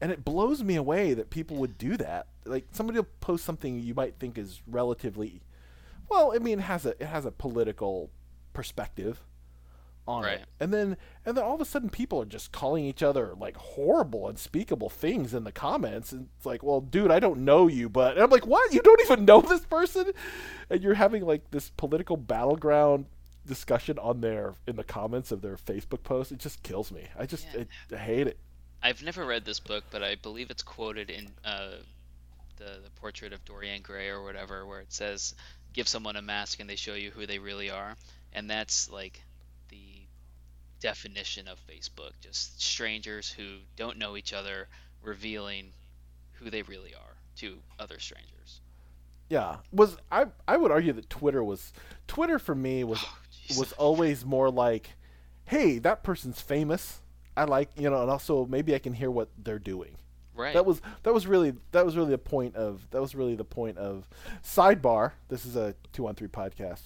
[0.00, 2.28] and it blows me away that people would do that.
[2.44, 5.42] Like somebody will post something you might think is relatively,
[6.08, 8.10] well, I mean, it has a it has a political
[8.52, 9.24] perspective
[10.06, 10.40] on right.
[10.40, 10.46] it.
[10.60, 13.56] And then and then all of a sudden people are just calling each other like
[13.56, 16.12] horrible, unspeakable things in the comments.
[16.12, 18.72] And it's like, well, dude, I don't know you, but and I'm like, what?
[18.72, 20.12] You don't even know this person?
[20.70, 23.06] And you're having like this political battleground
[23.46, 26.32] discussion on their in the comments of their Facebook post.
[26.32, 27.08] It just kills me.
[27.18, 27.64] I just yeah.
[27.92, 28.38] I, I hate it.
[28.82, 31.70] I've never read this book, but I believe it's quoted in uh,
[32.56, 35.34] the the portrait of Dorian Gray or whatever, where it says,
[35.72, 37.96] "Give someone a mask and they show you who they really are,"
[38.32, 39.22] and that's like
[40.80, 42.12] definition of Facebook.
[42.20, 44.68] Just strangers who don't know each other
[45.02, 45.72] revealing
[46.32, 48.60] who they really are to other strangers.
[49.28, 50.26] Yeah, was I?
[50.46, 51.72] I would argue that Twitter was
[52.06, 54.90] Twitter for me was oh, was always more like,
[55.46, 57.00] hey, that person's famous.
[57.36, 59.96] I like you know, and also maybe I can hear what they're doing.
[60.34, 60.54] Right.
[60.54, 63.44] That was that was really that was really the point of that was really the
[63.44, 64.08] point of
[64.44, 65.12] sidebar.
[65.28, 66.82] This is a two on three podcast,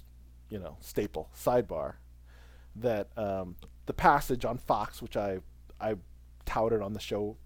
[0.48, 1.94] you know, staple sidebar.
[2.76, 3.56] That um,
[3.90, 5.40] the passage on Fox, which I
[5.80, 5.96] I
[6.46, 7.36] touted on the show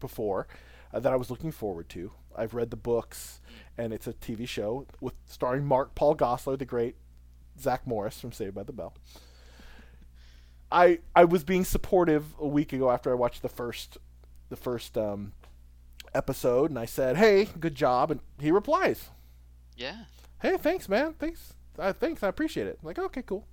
[0.00, 0.48] before,
[0.92, 2.10] uh, that I was looking forward to.
[2.34, 3.40] I've read the books,
[3.78, 6.96] and it's a TV show with starring Mark Paul Gosselaar, the great
[7.60, 8.94] Zach Morris from Saved by the Bell.
[10.72, 13.96] I I was being supportive a week ago after I watched the first
[14.48, 15.34] the first um,
[16.16, 19.10] episode, and I said, "Hey, good job," and he replies,
[19.76, 20.06] "Yeah,
[20.40, 23.46] hey, thanks, man, thanks, uh, thanks, I appreciate it." I'm like, okay, cool.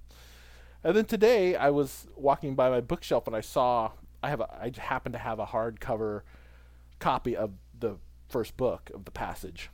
[0.84, 3.92] And then today I was walking by my bookshelf and I saw
[4.24, 6.22] I have a I happen to have a hardcover
[7.00, 9.70] copy of the first book of the passage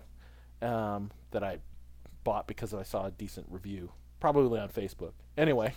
[0.62, 1.60] um, that I
[2.24, 5.14] bought because I saw a decent review, probably on Facebook.
[5.38, 5.74] Anyway,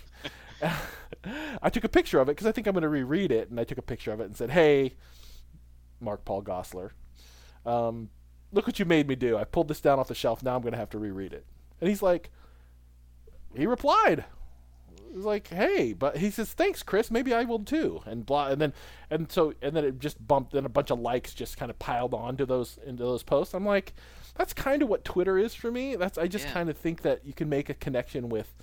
[1.61, 3.59] I took a picture of it because I think I'm going to reread it, and
[3.59, 4.95] I took a picture of it and said, "Hey,
[5.99, 6.91] Mark Paul Gosselaar,
[7.65, 8.09] um,
[8.51, 9.37] look what you made me do.
[9.37, 10.43] I pulled this down off the shelf.
[10.43, 11.45] Now I'm going to have to reread it."
[11.81, 12.29] And he's like,
[13.55, 14.25] he replied,
[15.13, 17.11] like, hey, but he says, thanks, Chris.
[17.11, 18.01] Maybe I will too.
[18.05, 18.73] And blah, and then,
[19.09, 20.53] and so, and then it just bumped.
[20.53, 23.53] Then a bunch of likes just kind of piled onto those into those posts.
[23.53, 23.93] I'm like,
[24.35, 25.95] that's kind of what Twitter is for me.
[25.95, 26.53] That's I just yeah.
[26.53, 28.53] kind of think that you can make a connection with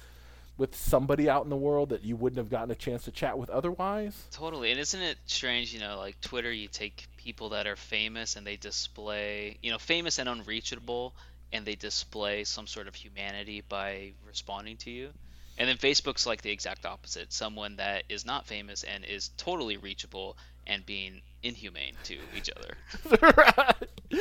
[0.58, 3.36] with somebody out in the world that you wouldn't have gotten a chance to chat
[3.38, 4.24] with otherwise.
[4.30, 4.70] Totally.
[4.70, 8.46] And isn't it strange, you know, like Twitter, you take people that are famous and
[8.46, 11.14] they display, you know, famous and unreachable,
[11.52, 15.10] and they display some sort of humanity by responding to you.
[15.58, 19.76] And then Facebook's like the exact opposite someone that is not famous and is totally
[19.76, 22.76] reachable and being inhumane to each other.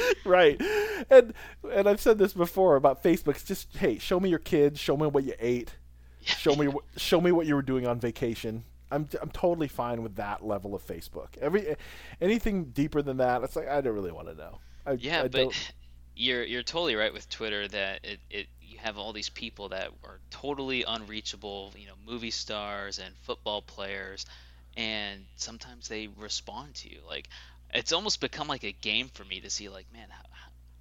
[0.25, 0.61] right.
[1.09, 1.33] And
[1.71, 3.35] and I've said this before about Facebook.
[3.35, 5.75] It's just hey, show me your kids, show me what you ate.
[6.25, 8.63] Show me show me what you were doing on vacation.
[8.89, 11.37] I'm I'm totally fine with that level of Facebook.
[11.39, 11.75] Every
[12.19, 14.57] anything deeper than that, it's like I don't really want to know.
[14.87, 15.71] I, yeah, I but
[16.15, 19.89] you're you're totally right with Twitter that it, it you have all these people that
[20.03, 24.25] are totally unreachable, you know, movie stars and football players,
[24.75, 26.99] and sometimes they respond to you.
[27.07, 27.29] Like,
[27.73, 30.23] it's almost become like a game for me to see, like, man, how,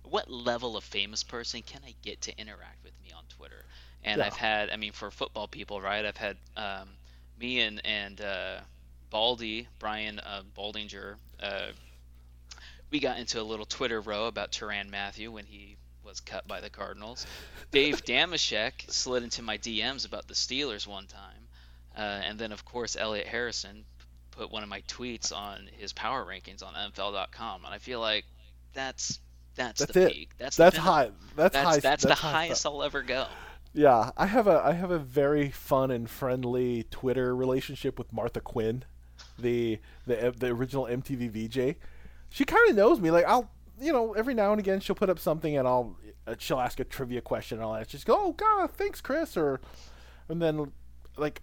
[0.09, 3.65] what level of famous person can I get to interact with me on Twitter?
[4.03, 4.27] And yeah.
[4.27, 6.05] I've had, I mean, for football people, right?
[6.05, 6.89] I've had um,
[7.41, 8.61] me and and uh,
[9.11, 11.17] Baldy, Brian uh, Baldinger.
[11.41, 11.69] Uh,
[12.91, 16.61] we got into a little Twitter row about Tyrann Mathieu when he was cut by
[16.61, 17.27] the Cardinals.
[17.71, 21.49] Dave Dameshek slid into my DMs about the Steelers one time,
[21.97, 23.85] uh, and then of course Elliot Harrison
[24.31, 28.25] put one of my tweets on his power rankings on NFL.com, and I feel like
[28.73, 29.21] that's
[29.57, 30.13] that's, that's the it.
[30.13, 30.31] peak.
[30.39, 31.11] That's that's high.
[31.37, 31.79] That's, that's high.
[31.79, 32.73] That's, the highest stuff.
[32.73, 33.27] I'll ever go.
[33.73, 38.41] Yeah, I have a I have a very fun and friendly Twitter relationship with Martha
[38.41, 38.85] Quinn,
[39.39, 41.77] the the the original MTV VJ.
[42.35, 43.13] She kind of knows me.
[43.13, 43.49] Like I'll
[43.81, 46.81] you know, every now and again she'll put up something and I'll uh, she'll ask
[46.81, 47.93] a trivia question and I'll answer.
[47.93, 49.61] Just go, oh god, thanks, Chris, or
[50.29, 50.73] and then
[51.17, 51.43] like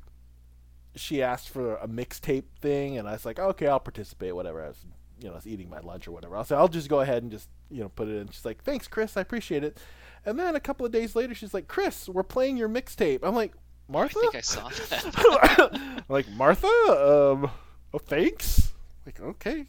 [0.98, 4.62] she asked for a mixtape thing and I was like, okay, I'll participate, whatever.
[4.62, 4.86] I was
[5.18, 6.36] you know, I was eating my lunch or whatever.
[6.36, 8.28] I'll say I'll just go ahead and just you know put it in.
[8.28, 9.78] She's like, thanks, Chris, I appreciate it.
[10.26, 13.20] And then a couple of days later, she's like, Chris, we're playing your mixtape.
[13.24, 13.54] I'm like,
[13.88, 14.20] Martha.
[14.20, 16.04] I think I saw that.
[16.10, 17.50] like Martha, um,
[17.94, 18.74] oh, thanks.
[19.06, 19.68] Like okay,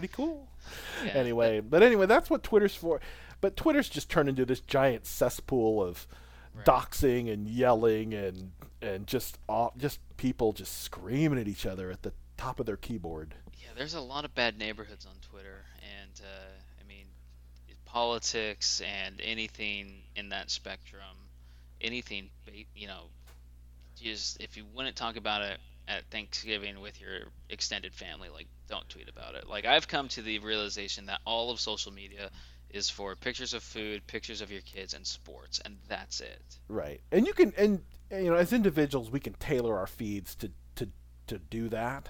[0.00, 0.48] pretty cool.
[1.04, 3.00] Yeah, anyway, but, but anyway, that's what Twitter's for.
[3.40, 6.06] But Twitter's just turned into this giant cesspool of
[6.54, 6.64] right.
[6.64, 12.02] doxing and yelling and and just all, just people just screaming at each other at
[12.02, 13.34] the top of their keyboard.
[13.58, 17.06] Yeah, there's a lot of bad neighborhoods on Twitter, and uh, I mean,
[17.84, 21.02] politics and anything in that spectrum,
[21.80, 22.30] anything,
[22.74, 23.04] you know,
[24.00, 28.88] just if you wouldn't talk about it at Thanksgiving with your extended family, like don't
[28.88, 29.48] tweet about it.
[29.48, 32.30] Like I've come to the realization that all of social media
[32.70, 36.58] is for pictures of food, pictures of your kids, and sports, and that's it.
[36.68, 40.50] Right, and you can, and you know, as individuals, we can tailor our feeds to
[40.76, 40.88] to
[41.26, 42.08] to do that.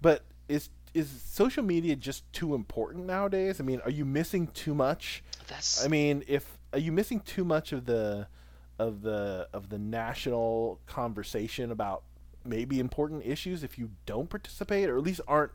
[0.00, 3.60] But is is social media just too important nowadays?
[3.60, 5.22] I mean, are you missing too much?
[5.48, 5.84] That's.
[5.84, 8.28] I mean, if are you missing too much of the
[8.78, 12.02] of the of the national conversation about
[12.44, 15.52] maybe important issues if you don't participate or at least aren't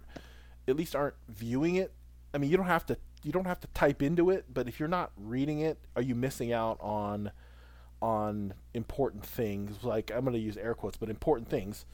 [0.68, 1.94] at least aren't viewing it?
[2.34, 4.80] I mean, you don't have to you don't have to type into it, but if
[4.80, 7.32] you're not reading it, are you missing out on
[8.02, 9.84] on important things?
[9.84, 11.86] Like I'm going to use air quotes, but important things.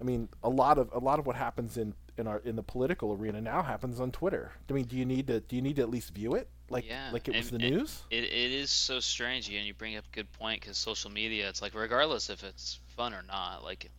[0.00, 2.62] I mean, a lot of a lot of what happens in in our in the
[2.62, 4.52] political arena now happens on Twitter.
[4.68, 6.86] I mean, do you need to do you need to at least view it like
[6.86, 7.10] yeah.
[7.12, 8.02] like it was and, the news?
[8.10, 11.48] It, it is so strange, and you bring up a good point because social media.
[11.48, 13.90] It's like regardless if it's fun or not, like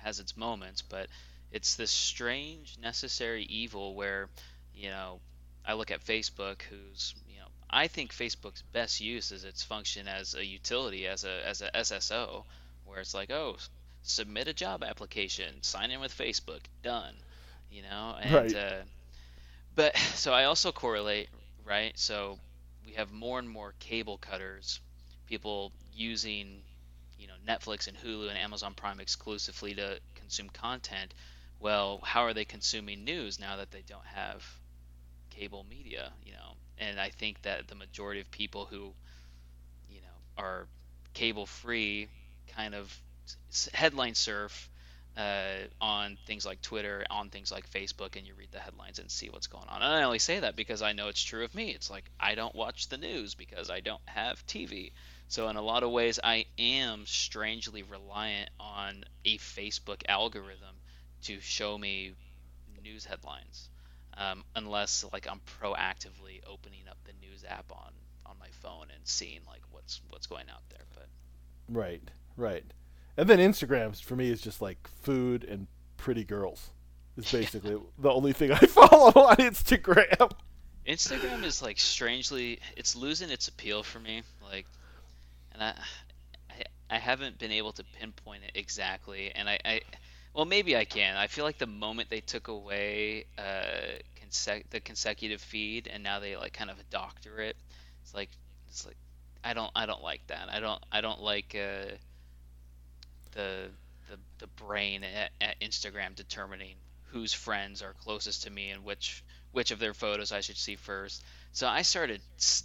[0.00, 1.08] has its moments, but
[1.52, 4.28] it's this strange necessary evil where
[4.74, 5.20] you know
[5.64, 10.08] I look at Facebook, who's you know I think Facebook's best use is its function
[10.08, 12.46] as a utility, as a as a SSO,
[12.84, 13.56] where it's like oh
[14.02, 17.14] submit a job application, sign in with Facebook, done,
[17.70, 18.56] you know, and Right.
[18.56, 18.82] uh,
[19.74, 21.28] but so I also correlate
[21.64, 22.38] right, so
[22.86, 24.80] we have more and more cable cutters,
[25.26, 26.62] people using
[27.46, 31.14] Netflix and Hulu and Amazon Prime exclusively to consume content.
[31.58, 34.44] Well, how are they consuming news now that they don't have
[35.30, 36.56] cable media, you know.
[36.78, 38.92] And I think that the majority of people who,
[39.90, 40.66] you know, are
[41.12, 42.08] cable free
[42.48, 42.94] kind of
[43.72, 44.70] headline surf
[45.16, 49.10] uh, on things like Twitter, on things like Facebook, and you read the headlines and
[49.10, 49.82] see what's going on.
[49.82, 51.70] And I only say that because I know it's true of me.
[51.70, 54.92] It's like I don't watch the news because I don't have TV.
[55.30, 60.74] So in a lot of ways, I am strangely reliant on a Facebook algorithm
[61.22, 62.14] to show me
[62.82, 63.68] news headlines
[64.18, 67.92] um, unless like I'm proactively opening up the news app on
[68.26, 70.82] on my phone and seeing like what's what's going out there.
[70.96, 71.06] But
[71.68, 72.02] Right,
[72.36, 72.64] right.
[73.16, 76.70] And then Instagrams for me is just like food and pretty girls.
[77.16, 80.32] Is basically the only thing I follow on Instagram.
[80.88, 84.24] Instagram is like strangely it's losing its appeal for me.
[84.42, 84.66] Like,
[85.60, 85.82] and I
[86.50, 89.30] I, I haven't been able to pinpoint it exactly.
[89.34, 89.80] And I, I
[90.34, 91.16] well maybe I can.
[91.16, 96.20] I feel like the moment they took away uh conse- the consecutive feed and now
[96.20, 97.56] they like kind of doctor it.
[98.02, 98.30] It's like
[98.68, 98.96] it's like
[99.44, 100.48] I don't I don't like that.
[100.50, 101.94] I don't I don't like uh
[103.32, 103.70] the
[104.08, 106.74] the, the brain at, at Instagram determining
[107.12, 110.76] whose friends are closest to me and which which of their photos I should see
[110.76, 111.24] first.
[111.52, 112.20] So I started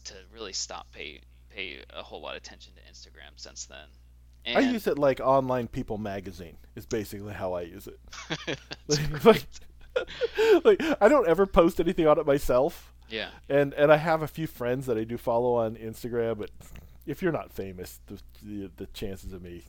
[0.06, 1.22] to really stop pay
[1.56, 3.88] pay a whole lot of attention to Instagram since then.
[4.56, 8.00] I use it like online people magazine is basically how I use it.
[8.88, 9.44] That's like,
[10.64, 12.94] like I don't ever post anything on it myself.
[13.10, 16.52] yeah, and and I have a few friends that I do follow on Instagram, but
[17.06, 19.64] if you're not famous, the the, the chances of me,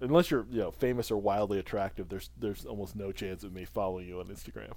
[0.00, 3.64] unless you're you know famous or wildly attractive, there's there's almost no chance of me
[3.64, 4.72] following you on Instagram.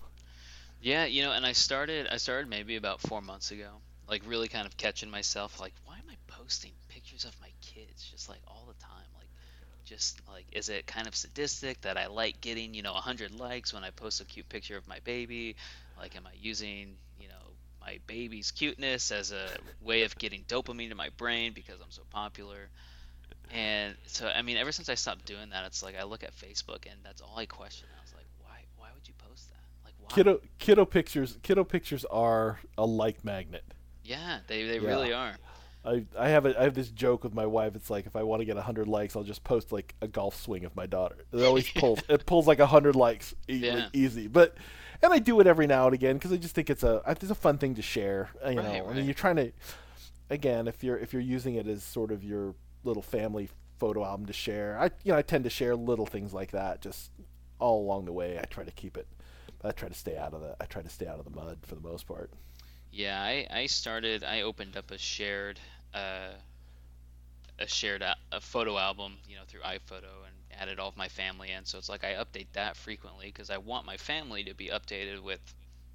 [0.81, 1.33] yeah, you know.
[1.33, 3.69] And I started I started maybe about four months ago,
[4.09, 6.02] like really kind of catching myself, like why am
[6.43, 9.29] posting pictures of my kids just like all the time, like
[9.85, 13.73] just like is it kind of sadistic that I like getting you know 100 likes
[13.73, 15.55] when I post a cute picture of my baby?
[15.97, 20.89] Like, am I using you know my baby's cuteness as a way of getting dopamine
[20.89, 22.69] to my brain because I'm so popular?
[23.51, 26.35] And so, I mean, ever since I stopped doing that, it's like I look at
[26.35, 27.87] Facebook and that's all I question.
[27.97, 29.63] I was like, why, why would you post that?
[29.85, 30.15] Like, why?
[30.15, 33.63] Kiddo kiddo pictures kiddo pictures are a like magnet.
[34.03, 34.87] Yeah, they, they Yeah.
[34.87, 35.35] really are.
[35.85, 37.75] I I have a, I have this joke with my wife.
[37.75, 40.39] It's like if I want to get hundred likes, I'll just post like a golf
[40.41, 41.25] swing of my daughter.
[41.33, 43.89] It always pulls it pulls like hundred likes e- Yeah.
[43.93, 44.27] easy.
[44.27, 44.55] But
[45.01, 47.29] and I do it every now and again because I just think it's a it's
[47.29, 48.29] a fun thing to share.
[48.45, 48.95] uh, You Right, know, I right.
[48.95, 49.51] mean, you're trying to
[50.29, 54.25] again if you're if you're using it as sort of your little family photo album
[54.27, 54.77] to share.
[54.79, 57.11] I you know I tend to share little things like that just
[57.59, 58.39] all along the way.
[58.39, 59.07] I try to keep it.
[59.63, 61.59] I try to stay out of the I try to stay out of the mud
[61.63, 62.31] for the most part.
[62.91, 64.23] Yeah, I, I started.
[64.23, 65.59] I opened up a shared,
[65.93, 66.33] uh,
[67.59, 71.07] a shared a, a photo album, you know, through iPhoto, and added all of my
[71.07, 71.65] family in.
[71.65, 75.21] So it's like I update that frequently because I want my family to be updated
[75.21, 75.39] with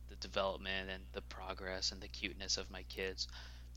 [0.09, 3.29] the development and the progress and the cuteness of my kids.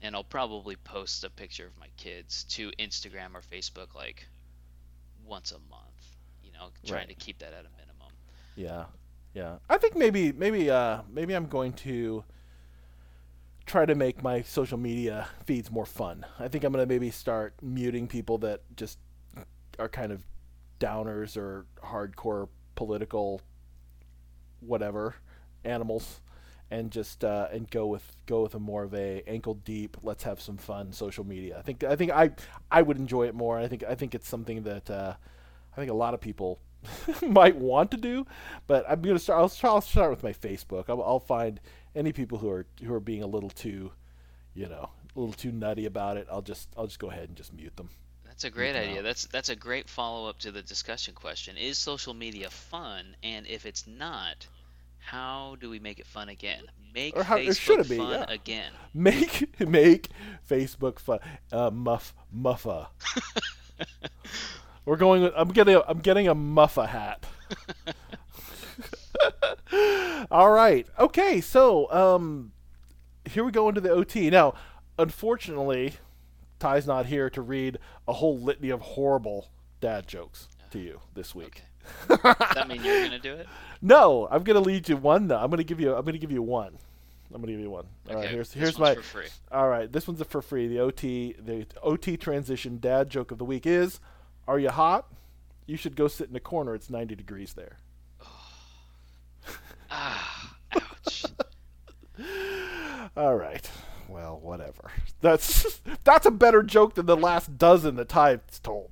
[0.04, 4.28] and I'll probably post a picture of my kids to Instagram or Facebook like
[5.26, 6.16] once a month.
[6.44, 7.10] You know, trying Right.
[7.10, 8.14] to keep that at a minimum.
[8.56, 8.86] Yeah,
[9.34, 9.58] yeah.
[9.70, 12.24] I think maybe maybe uh maybe I'm going to
[13.72, 16.26] try to make my social media feeds more fun.
[16.38, 19.00] I think I'm gonna maybe start muting people that just
[19.80, 20.26] are kind of
[20.80, 23.42] downers or hardcore political
[24.60, 25.16] whatever
[25.64, 26.20] animals
[26.70, 30.24] and just uh, and go with go with a more of a ankle deep let's
[30.24, 31.58] have some fun social media.
[31.58, 32.32] I think i think i
[32.70, 33.58] i would enjoy it more.
[33.58, 35.14] I think i think it's something that uh,
[35.72, 36.60] i think a lot of people
[37.22, 38.26] might want to do
[38.66, 40.86] but i'm gonna start i'll, I'll start with my facebook.
[40.90, 41.62] I'll, I'll find
[41.96, 43.92] any people who are who are being a little too
[44.54, 47.36] you know a little too nutty about it i'll just i'll just go ahead and
[47.38, 47.90] just mute them
[48.26, 49.00] That's a great idea.
[49.00, 49.04] out.
[49.04, 51.58] That's that's a great follow up to the discussion question.
[51.58, 53.16] Is social media fun?
[53.24, 54.48] And if it's not,
[54.98, 56.64] how do we make it fun again?
[56.96, 58.34] Make Or how- Facebook be, fun yeah.
[58.34, 58.72] again.
[58.94, 60.08] make make
[60.50, 61.20] facebook fun
[61.52, 62.88] uh, muff muffa
[64.86, 67.26] we're going with, i'm getting a, i'm getting a muffa hat
[70.32, 72.52] all right okay so um
[73.26, 74.54] here we go into the ot now
[75.00, 75.94] unfortunately
[76.60, 79.50] ty's not here to read a whole litany of horrible
[79.80, 81.64] dad jokes to you this week
[82.10, 82.34] Okay.
[82.40, 83.48] Does that mean you're gonna do it?
[83.82, 86.44] no i'm gonna lead you one though i'm gonna give you i'm gonna give you
[86.44, 86.78] one
[87.34, 89.28] i'm gonna give you one all right Okay, here's this here's one's my for free.
[89.52, 90.68] all right, this one's a for free.
[90.68, 94.00] The OT, the OT transition dad joke of the week is:
[94.48, 95.08] Are you hot?
[95.66, 96.76] You should go sit in a corner.
[96.76, 97.78] It's 90 degrees there.
[99.92, 101.26] Ah, ouch.
[103.18, 103.70] All right.
[104.08, 104.92] Well, whatever.
[105.22, 108.90] That's that's a better joke than the last dozen that Ty's told.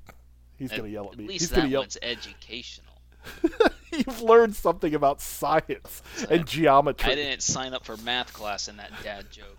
[0.58, 1.24] He's gonna yell at me.
[1.26, 1.82] At least He's that gonna yell.
[1.82, 2.94] one's educational.
[3.92, 7.12] You've learned something about science and geometry.
[7.12, 9.58] I didn't sign up for math class in that dad joke.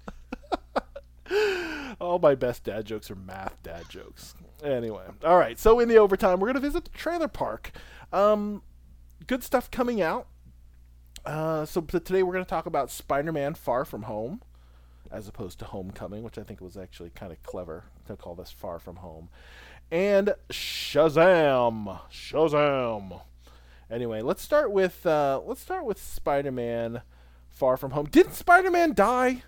[2.01, 4.35] All my best dad jokes are math dad jokes.
[4.65, 5.59] Anyway, all right.
[5.59, 7.71] So in the overtime, we're gonna visit the trailer park.
[8.13, 8.63] Um,
[9.27, 10.27] good stuff coming out.
[11.25, 14.41] Uh, so today we're gonna talk about Spider-Man: Far From Home,
[15.11, 18.51] as opposed to Homecoming, which I think was actually kind of clever to call this
[18.51, 19.29] Far From Home,
[19.91, 22.01] and Shazam!
[22.11, 23.21] Shazam!
[23.91, 27.03] Anyway, let's start with uh, let's start with Spider-Man:
[27.51, 28.07] Far From Home.
[28.07, 29.43] Didn't Spider-Man die?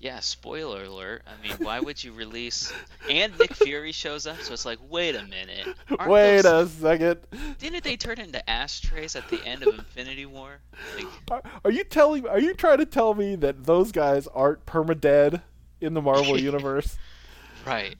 [0.00, 1.22] Yeah, spoiler alert.
[1.26, 2.72] I mean, why would you release?
[3.10, 5.66] And Nick Fury shows up, so it's like, wait a minute.
[5.98, 7.20] Aren't Wait those- a second.
[7.58, 10.58] Didn't they turn into ashtrays at the end of Infinity War?
[10.96, 12.28] Like, Are, are you telling?
[12.28, 15.40] Are you trying to tell me that those guys aren't permadead
[15.80, 16.96] in the Marvel universe?
[17.66, 17.96] right.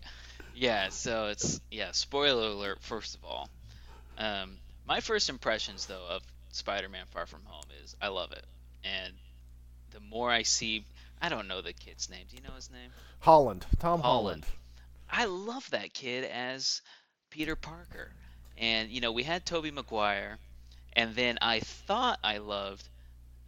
[0.54, 0.90] Yeah.
[0.90, 1.92] So it's yeah.
[1.92, 2.78] Spoiler alert.
[2.82, 3.48] First of all,
[4.18, 8.44] um, my first impressions though of Spider-Man: Far From Home is I love it,
[8.84, 9.14] and
[9.92, 10.84] the more I see,
[11.20, 12.26] I don't know the kid's name.
[12.28, 12.90] Do you know his name?
[13.20, 14.44] Holland, Tom Holland.
[14.44, 14.46] Holland.
[15.10, 16.82] I love that kid as
[17.30, 18.10] Peter Parker.
[18.56, 20.38] And you know, we had Tobey Maguire,
[20.94, 22.88] and then I thought I loved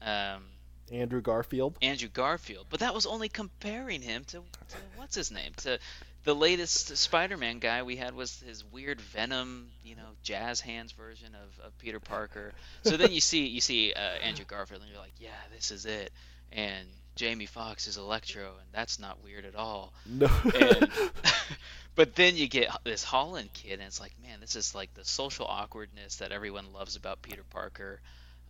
[0.03, 0.45] um,
[0.93, 1.77] Andrew Garfield.
[1.83, 5.79] Andrew Garfield, but that was only comparing him to, to what's his name to
[6.25, 11.35] the latest Spider-Man guy we had was his weird Venom, you know, jazz hands version
[11.35, 12.53] of, of Peter Parker.
[12.85, 15.87] So then you see you see uh, Andrew Garfield, and you're like, yeah, this is
[15.87, 16.13] it.
[16.53, 16.87] And
[17.21, 19.93] Jamie Foxx is Electro, and that's not weird at all.
[20.07, 20.27] No.
[20.59, 20.91] And,
[21.95, 25.05] but then you get this Holland kid, and it's like, man, this is like the
[25.05, 28.01] social awkwardness that everyone loves about Peter Parker.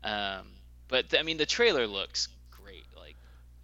[0.04, 0.46] Um,
[0.86, 2.28] but I mean, the trailer looks
[2.62, 2.86] great.
[2.96, 3.16] Like,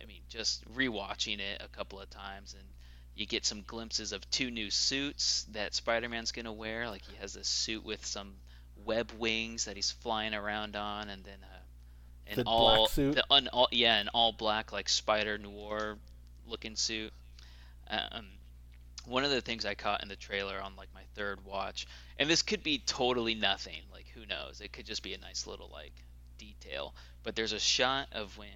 [0.02, 2.68] I mean, just rewatching it a couple of times, and
[3.14, 6.90] you get some glimpses of two new suits that Spider-Man's gonna wear.
[6.90, 8.32] Like, he has this suit with some
[8.84, 11.55] web wings that he's flying around on, and then uh,
[12.28, 13.14] an The black all suit?
[13.14, 15.98] the un, all, yeah, an all black like Spider Noir
[16.46, 17.12] looking suit.
[17.88, 18.26] Um,
[19.06, 21.86] one of the things I caught in the trailer on like my third watch,
[22.18, 24.60] and this could be totally nothing, like who knows?
[24.60, 25.92] It could just be a nice little like
[26.38, 26.94] detail.
[27.22, 28.48] But there's a shot of when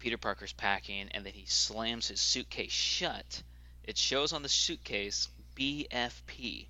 [0.00, 3.42] Peter Parker's packing and then he slams his suitcase shut.
[3.84, 6.66] It shows on the suitcase BFP,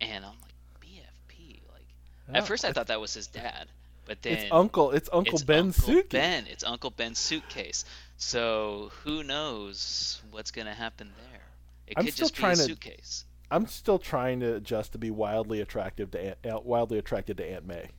[0.00, 1.60] and I'm like BFP.
[1.72, 1.86] Like
[2.34, 3.68] at Oh, first I thought that was his dad,
[4.04, 4.90] but then It's Uncle.
[4.90, 6.20] It's Uncle it's Ben's Uncle suitcase.
[6.20, 6.46] Ben.
[6.48, 7.84] It's Uncle Ben's suitcase.
[8.16, 11.40] So who knows what's gonna happen there?
[11.86, 13.24] It I'm could still just be trying a to- suitcase.
[13.50, 17.44] I'm still trying to adjust to be wildly attractive to Aunt, uh, wildly attracted to
[17.44, 17.90] Aunt May.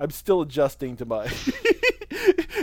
[0.00, 1.24] I'm still adjusting to my.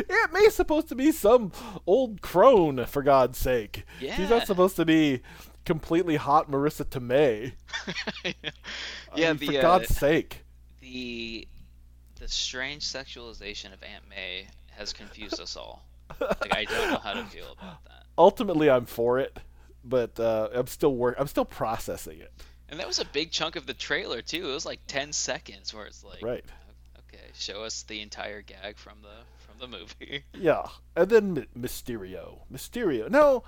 [0.09, 1.51] Aunt May's supposed to be some
[1.85, 3.85] old crone, for God's sake.
[3.99, 4.15] Yeah.
[4.15, 5.21] She's not supposed to be
[5.65, 7.53] completely hot Marisa Tomei.
[8.25, 8.33] I
[9.15, 10.43] yeah, mean, the for uh, God's sake.
[10.79, 11.47] the
[12.21, 15.83] the strange sexualization of Aunt May has confused us all.
[16.19, 18.03] Like I don't know how to feel about that.
[18.17, 19.39] Ultimately, I'm for it.
[19.83, 21.15] but uh, I'm still work.
[21.17, 22.31] I'm still processing it.
[22.69, 24.49] And that was a big chunk of the trailer too.
[24.49, 26.43] It was like 10 seconds where it's like, right.
[26.99, 30.23] Okay, show us the entire gag from the from the movie.
[30.37, 32.39] Yeah, and then Mysterio.
[32.53, 33.09] Mysterio.
[33.09, 33.43] No,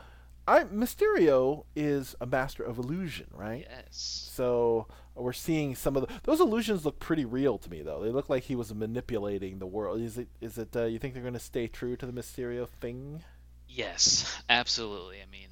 [0.48, 3.68] I Mysterio is a master of illusion, right?
[3.70, 4.30] Yes.
[4.34, 8.02] So we're seeing some of the, those illusions look pretty real to me, though.
[8.02, 10.02] They look like he was manipulating the world.
[10.02, 10.28] Is it?
[10.42, 10.76] Is it?
[10.76, 13.24] Uh, you think they're going to stay true to the Mysterio thing?
[13.68, 15.18] Yes, absolutely.
[15.18, 15.50] I mean,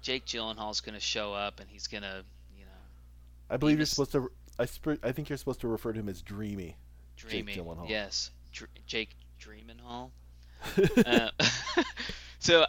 [0.00, 2.24] Jake Gyllenhaal's going to show up, and he's going to,
[2.58, 2.70] you know.
[3.50, 4.30] I believe you're supposed to.
[4.58, 6.76] I, sp- I think you're supposed to refer to him as Dreamy.
[7.16, 7.52] Dreamy.
[7.52, 7.88] Jake Gyllenhaal.
[7.88, 10.10] Yes, Dr- Jake Dreamenhall.
[11.06, 11.30] uh,
[12.38, 12.66] so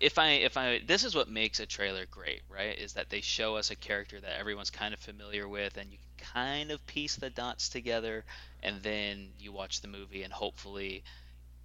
[0.00, 2.76] if I if I this is what makes a trailer great, right?
[2.78, 5.98] Is that they show us a character that everyone's kind of familiar with and you
[5.98, 8.24] can kind of piece the dots together
[8.62, 11.04] and then you watch the movie and hopefully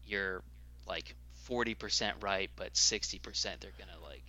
[0.06, 0.42] you're
[0.88, 1.16] like
[1.50, 3.22] 40% right but 60%
[3.60, 4.24] they're going to like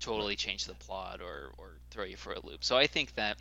[0.00, 2.64] totally change the plot or or throw you for a loop.
[2.64, 3.38] So I think that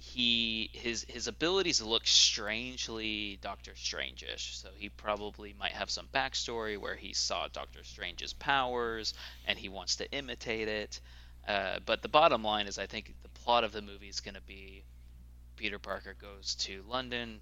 [0.00, 4.56] he his his abilities look strangely Doctor Strange-ish.
[4.56, 9.68] So he probably might have some backstory where he saw Doctor Strange's powers and he
[9.68, 11.00] wants to imitate it.
[11.46, 14.34] Uh, but the bottom line is, I think the plot of the movie is going
[14.34, 14.84] to be
[15.56, 17.40] Peter Parker goes to London,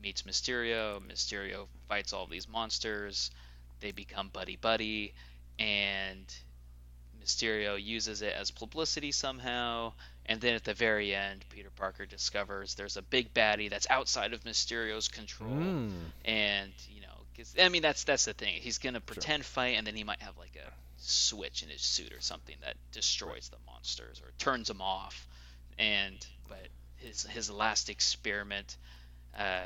[0.00, 1.00] meets Mysterio.
[1.00, 3.32] Mysterio fights all these monsters.
[3.80, 5.14] They become buddy buddy,
[5.58, 6.32] and
[7.20, 9.94] Mysterio uses it as publicity somehow
[10.28, 14.34] and then at the very end, Peter Parker discovers there's a big baddie that's outside
[14.34, 15.90] of Mysterio's control, mm.
[16.24, 18.54] and you know, I mean that's that's the thing.
[18.60, 19.50] He's gonna pretend sure.
[19.50, 22.76] fight, and then he might have like a switch in his suit or something that
[22.92, 25.26] destroys the monsters or turns them off.
[25.78, 28.76] And but his his last experiment,
[29.38, 29.62] uh,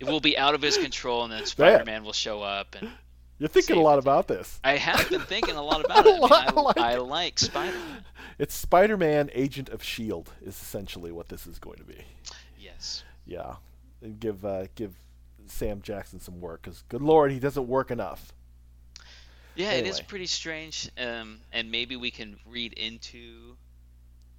[0.00, 2.90] it will be out of his control, and then Spider-Man will show up and
[3.42, 4.60] you're thinking a lot about this.
[4.62, 6.10] I have been thinking a lot about it.
[6.10, 8.04] I, mean, I, like, I like Spider-Man.
[8.38, 12.04] It's Spider-Man, Agent of Shield, is essentially what this is going to be.
[12.56, 13.02] Yes.
[13.26, 13.56] Yeah,
[14.00, 14.94] and give uh, give
[15.46, 18.32] Sam Jackson some work because, good lord, he doesn't work enough.
[19.56, 19.88] Yeah, anyway.
[19.88, 23.56] it is pretty strange, um, and maybe we can read into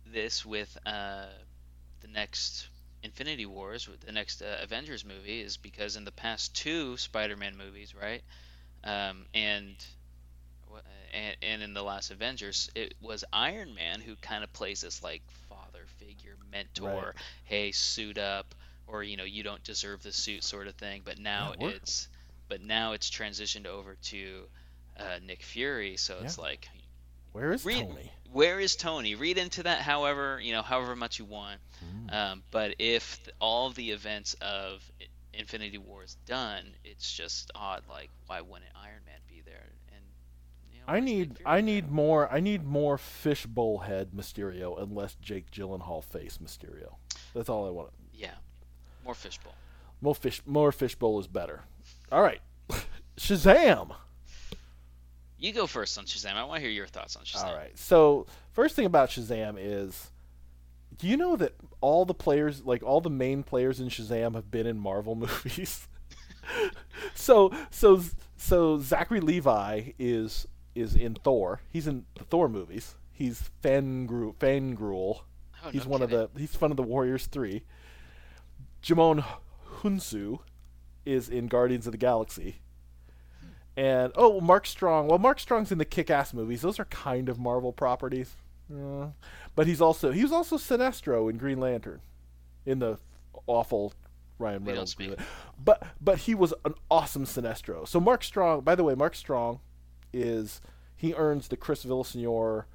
[0.08, 1.26] this with uh,
[2.00, 2.70] the next
[3.04, 7.58] Infinity Wars, with the next uh, Avengers movie, is because in the past two Spider-Man
[7.58, 8.24] movies, right?
[8.84, 9.76] Um, and,
[11.14, 15.04] and and in the last Avengers, it was Iron Man who kind of plays this
[15.04, 17.14] like father figure, mentor.
[17.16, 17.16] Right.
[17.46, 18.56] Hey, suit up,
[18.88, 21.02] or you know, you don't deserve the suit, sort of thing.
[21.06, 22.08] But now yeah, it's
[22.50, 24.44] but now it's transitioned over to
[25.00, 26.26] uh, Nick Fury, so yeah.
[26.26, 26.68] it's like
[27.32, 28.12] where is read, Tony?
[28.32, 29.16] Where is Tony?
[29.16, 31.60] Read into that however you know, however much you want.
[31.84, 32.14] Mm.
[32.14, 34.84] Um, but if all the events of
[35.34, 37.84] Infinity War is done, it's just odd.
[37.90, 39.70] Like, why wouldn't Iron Man be there?
[39.94, 40.04] And
[40.72, 45.16] you know, I need, I need more, I need more fishbowl head Mysterio, and less
[45.22, 46.96] Jake Gyllenhaal face Mysterio.
[47.34, 47.90] That's all I want.
[48.14, 48.36] Yeah,
[49.04, 49.56] more fishbowl.
[50.02, 51.62] More fish, more fishbowl is better.
[52.12, 52.42] All right,
[53.18, 53.96] Shazam.
[55.40, 56.36] You go first on Shazam.
[56.36, 57.44] I want to hear your thoughts on Shazam.
[57.44, 57.78] All right.
[57.78, 60.10] So first thing about Shazam is
[60.98, 64.52] do you know that all the players, like all the main players in Shazam, have
[64.52, 65.88] been in Marvel movies?
[67.16, 68.02] so so
[68.36, 71.62] so Zachary Levi is is in Thor.
[71.70, 72.96] He's in the Thor movies.
[73.12, 75.22] He's Fangru Fangruel.
[75.66, 76.20] Oh, he's no one kidding.
[76.20, 77.64] of the he's one of the Warriors three.
[78.82, 79.24] Djimon
[79.82, 80.40] Hounsou
[81.06, 82.60] is in Guardians of the Galaxy.
[83.40, 83.48] Hmm.
[83.80, 85.08] And oh, Mark Strong.
[85.08, 86.62] Well, Mark Strong's in the Kick-Ass movies.
[86.62, 88.36] Those are kind of Marvel properties.
[88.72, 89.08] Uh,
[89.56, 92.02] but he's also he was also Sinestro in Green Lantern,
[92.66, 92.98] in the
[93.48, 93.94] awful
[94.40, 94.98] Ryan Reynolds.
[94.98, 95.16] Movie.
[95.64, 97.88] But but he was an awesome Sinestro.
[97.88, 99.60] So Mark Strong, by the way, Mark Strong
[100.12, 100.62] is
[100.96, 102.66] he earns the Chris Villaseñor,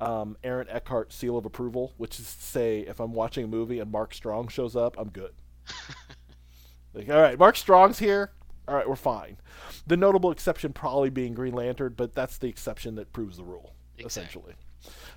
[0.00, 3.78] um, Aaron Eckhart seal of approval, which is to say, if I'm watching a movie
[3.78, 5.32] and Mark Strong shows up, I'm good.
[6.94, 8.32] like, all right, Mark Strong's here.
[8.68, 9.38] All right, we're fine.
[9.86, 13.74] The notable exception probably being Green Lantern, but that's the exception that proves the rule,
[13.98, 14.06] exactly.
[14.06, 14.54] essentially.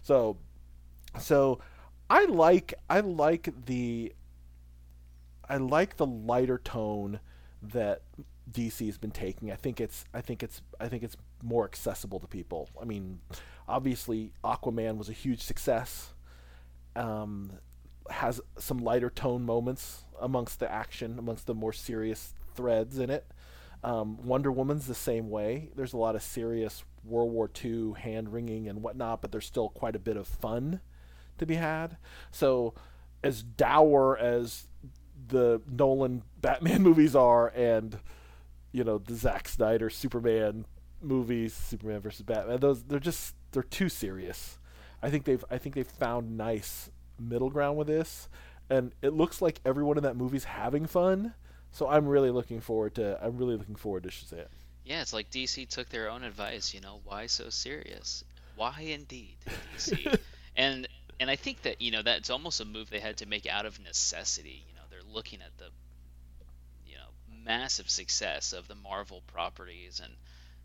[0.04, 0.38] So
[1.20, 1.60] so
[2.10, 4.14] I like I like the
[5.50, 7.20] I like the lighter tone
[7.62, 8.02] that
[8.52, 9.52] DC has been taking.
[9.52, 12.70] I think it's I think it's I think it's more accessible to people.
[12.82, 13.20] I mean,
[13.68, 16.14] obviously Aquaman was a huge success.
[16.96, 17.54] Um,
[18.10, 23.26] has some lighter tone moments amongst the action, amongst the more serious threads in it.
[23.84, 25.70] Um, Wonder Woman's the same way.
[25.76, 29.70] There's a lot of serious World War II hand wringing and whatnot, but there's still
[29.70, 30.82] quite a bit of fun
[31.38, 31.98] to be had.
[32.32, 32.74] So,
[33.24, 34.68] as dour as
[35.28, 37.98] the Nolan Batman movies are, and
[38.72, 40.66] you know the Zack Snyder Superman
[41.02, 44.60] movies, Superman versus Batman, those they're just they're too serious.
[45.02, 46.90] I think they've I think they've found nice
[47.20, 48.30] middle ground with this,
[48.70, 51.34] and it looks like everyone in that movie's having fun.
[51.72, 54.48] So I'm really looking forward to I'm really looking forward to Shazam.
[54.86, 56.74] Yeah, it's like DC took their own advice.
[56.74, 58.24] You know, why so serious?
[58.56, 59.38] Why indeed,
[59.76, 60.20] DC?
[60.56, 60.88] and
[61.20, 63.66] and I think that you know that's almost a move they had to make out
[63.66, 64.66] of necessity.
[64.68, 65.70] You know, they're looking at the
[66.86, 70.14] you know massive success of the Marvel properties and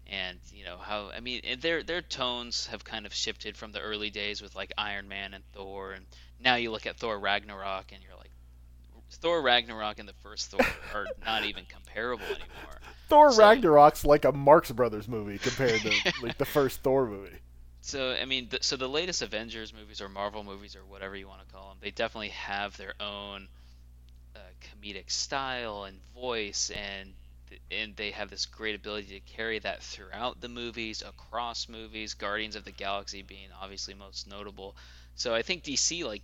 [0.09, 3.81] and you know how I mean their their tones have kind of shifted from the
[3.81, 6.07] early days with like Iron Man and Thor, and
[6.41, 8.31] now you look at Thor Ragnarok and you're like,
[9.17, 12.81] Thor Ragnarok and the first Thor are not even comparable anymore.
[13.09, 17.39] Thor so, Ragnarok's like a Marx Brothers movie compared to like the first Thor movie.
[17.81, 21.27] So I mean, th- so the latest Avengers movies or Marvel movies or whatever you
[21.27, 23.49] want to call them, they definitely have their own
[24.37, 27.15] uh, comedic style and voice, and
[27.71, 32.13] and they have this great ability to carry that throughout the movies, across movies.
[32.13, 34.77] Guardians of the Galaxy being obviously most notable.
[35.15, 36.23] So I think DC like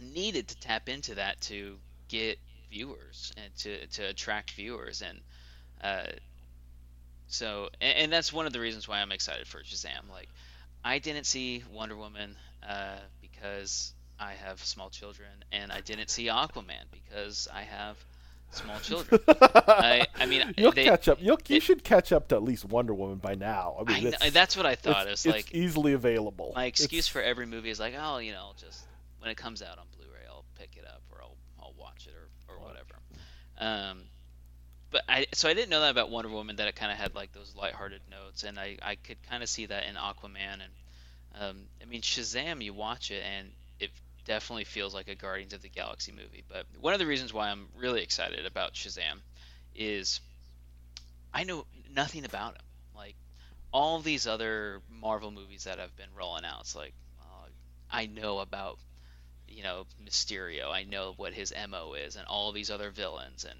[0.00, 1.76] needed to tap into that to
[2.08, 2.38] get
[2.70, 5.20] viewers and to to attract viewers and.
[5.82, 6.06] Uh,
[7.26, 10.08] so, and, and that's one of the reasons why I'm excited for Shazam.
[10.10, 10.28] Like,
[10.84, 12.36] I didn't see Wonder Woman
[12.66, 17.96] uh, because I have small children, and I didn't see Aquaman because I have
[18.50, 19.20] small children.
[19.28, 21.18] I, I, mean, you'll they, catch up.
[21.20, 23.76] You'll, you it, should catch up to at least Wonder Woman by now.
[23.80, 25.08] I mean, I that's what I thought.
[25.08, 26.52] It's, it's like easily available.
[26.54, 28.84] My excuse it's, for every movie is like, oh, you know, just
[29.24, 32.12] when it comes out on Blu-ray, I'll pick it up or I'll I'll watch it
[32.12, 32.94] or or whatever.
[33.58, 34.02] Um,
[34.90, 37.14] but I so I didn't know that about Wonder Woman that it kind of had
[37.14, 40.72] like those lighthearted notes, and I I could kind of see that in Aquaman and
[41.40, 42.62] um, I mean Shazam.
[42.62, 43.48] You watch it and
[43.80, 43.92] it
[44.26, 46.44] definitely feels like a Guardians of the Galaxy movie.
[46.46, 49.20] But one of the reasons why I'm really excited about Shazam
[49.74, 50.20] is
[51.32, 52.66] I know nothing about him.
[52.94, 53.16] Like
[53.72, 57.48] all these other Marvel movies that have been rolling out, it's like uh,
[57.90, 58.78] I know about
[59.54, 60.70] you know Mysterio.
[60.70, 63.58] I know what his mo is, and all these other villains and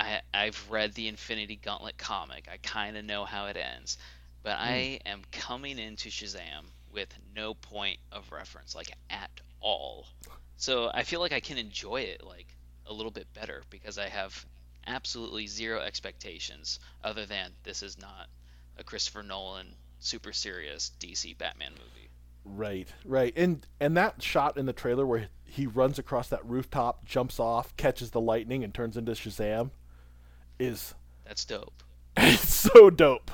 [0.00, 2.48] I, I've read the Infinity Gauntlet comic.
[2.50, 3.98] I kind of know how it ends,
[4.42, 4.60] but mm.
[4.60, 9.30] I am coming into Shazam with no point of reference, like at
[9.60, 10.06] all.
[10.56, 12.46] So I feel like I can enjoy it like
[12.86, 14.46] a little bit better because I have
[14.86, 18.28] absolutely zero expectations other than this is not
[18.78, 21.99] a Christopher Nolan super serious DC Batman movie.
[22.44, 27.04] Right, right, and and that shot in the trailer where he runs across that rooftop,
[27.04, 29.70] jumps off, catches the lightning, and turns into Shazam
[30.58, 31.82] is that's dope.
[32.16, 33.30] it's so dope.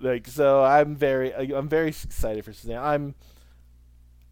[0.00, 2.80] Like so, I'm very I'm very excited for Shazam.
[2.80, 3.14] I'm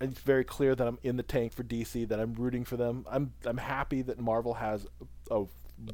[0.01, 2.09] it's very clear that I'm in the tank for DC.
[2.09, 3.05] That I'm rooting for them.
[3.11, 4.87] I'm I'm happy that Marvel has
[5.31, 5.45] a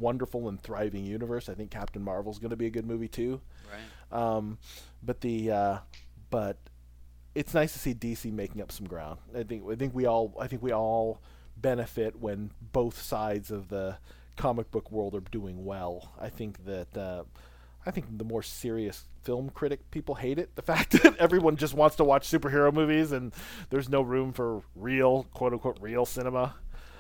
[0.00, 1.48] wonderful and thriving universe.
[1.48, 3.40] I think Captain Marvel's going to be a good movie too.
[3.70, 4.18] Right.
[4.18, 4.58] Um,
[5.02, 5.78] but the uh,
[6.30, 6.58] but
[7.36, 9.20] it's nice to see DC making up some ground.
[9.36, 11.20] I think I think we all I think we all
[11.56, 13.98] benefit when both sides of the
[14.36, 16.12] comic book world are doing well.
[16.18, 17.24] I think that uh,
[17.84, 20.56] I think the more serious film critic people hate it.
[20.56, 23.34] The fact that everyone just wants to watch superhero movies and
[23.68, 26.54] there's no room for real quote unquote real cinema.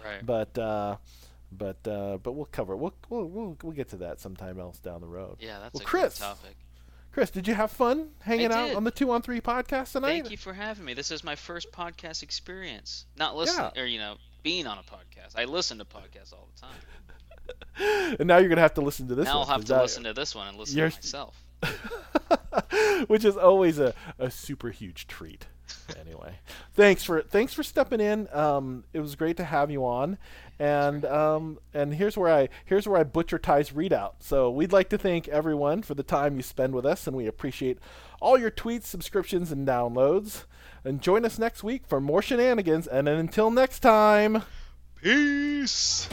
[0.04, 0.24] Right.
[0.24, 0.96] But uh,
[1.50, 2.76] but uh, but we'll cover it.
[2.76, 5.38] We'll, we'll we'll we'll get to that sometime else down the road.
[5.40, 6.56] Yeah, that's well, a Chris, topic.
[7.16, 10.20] Chris, did you have fun hanging out on the two on three podcast tonight?
[10.20, 10.92] Thank you for having me.
[10.92, 13.06] This is my first podcast experience.
[13.16, 13.82] Not listening yeah.
[13.82, 15.34] or you know being on a podcast.
[15.34, 18.16] I listen to podcasts all the time.
[18.18, 19.24] and now you're gonna have to listen to this.
[19.24, 21.42] Now one, I'll have to that, listen to this one and listen to myself.
[23.06, 25.46] Which is always a, a super huge treat.
[26.00, 26.38] Anyway,
[26.74, 28.28] thanks for thanks for stepping in.
[28.32, 30.18] Um, it was great to have you on,
[30.58, 34.14] and um, and here's where I here's where I butcher Ty's readout.
[34.20, 37.26] So we'd like to thank everyone for the time you spend with us, and we
[37.26, 37.78] appreciate
[38.20, 40.44] all your tweets, subscriptions, and downloads.
[40.84, 42.86] And join us next week for more shenanigans.
[42.86, 44.44] And until next time,
[45.02, 46.08] peace.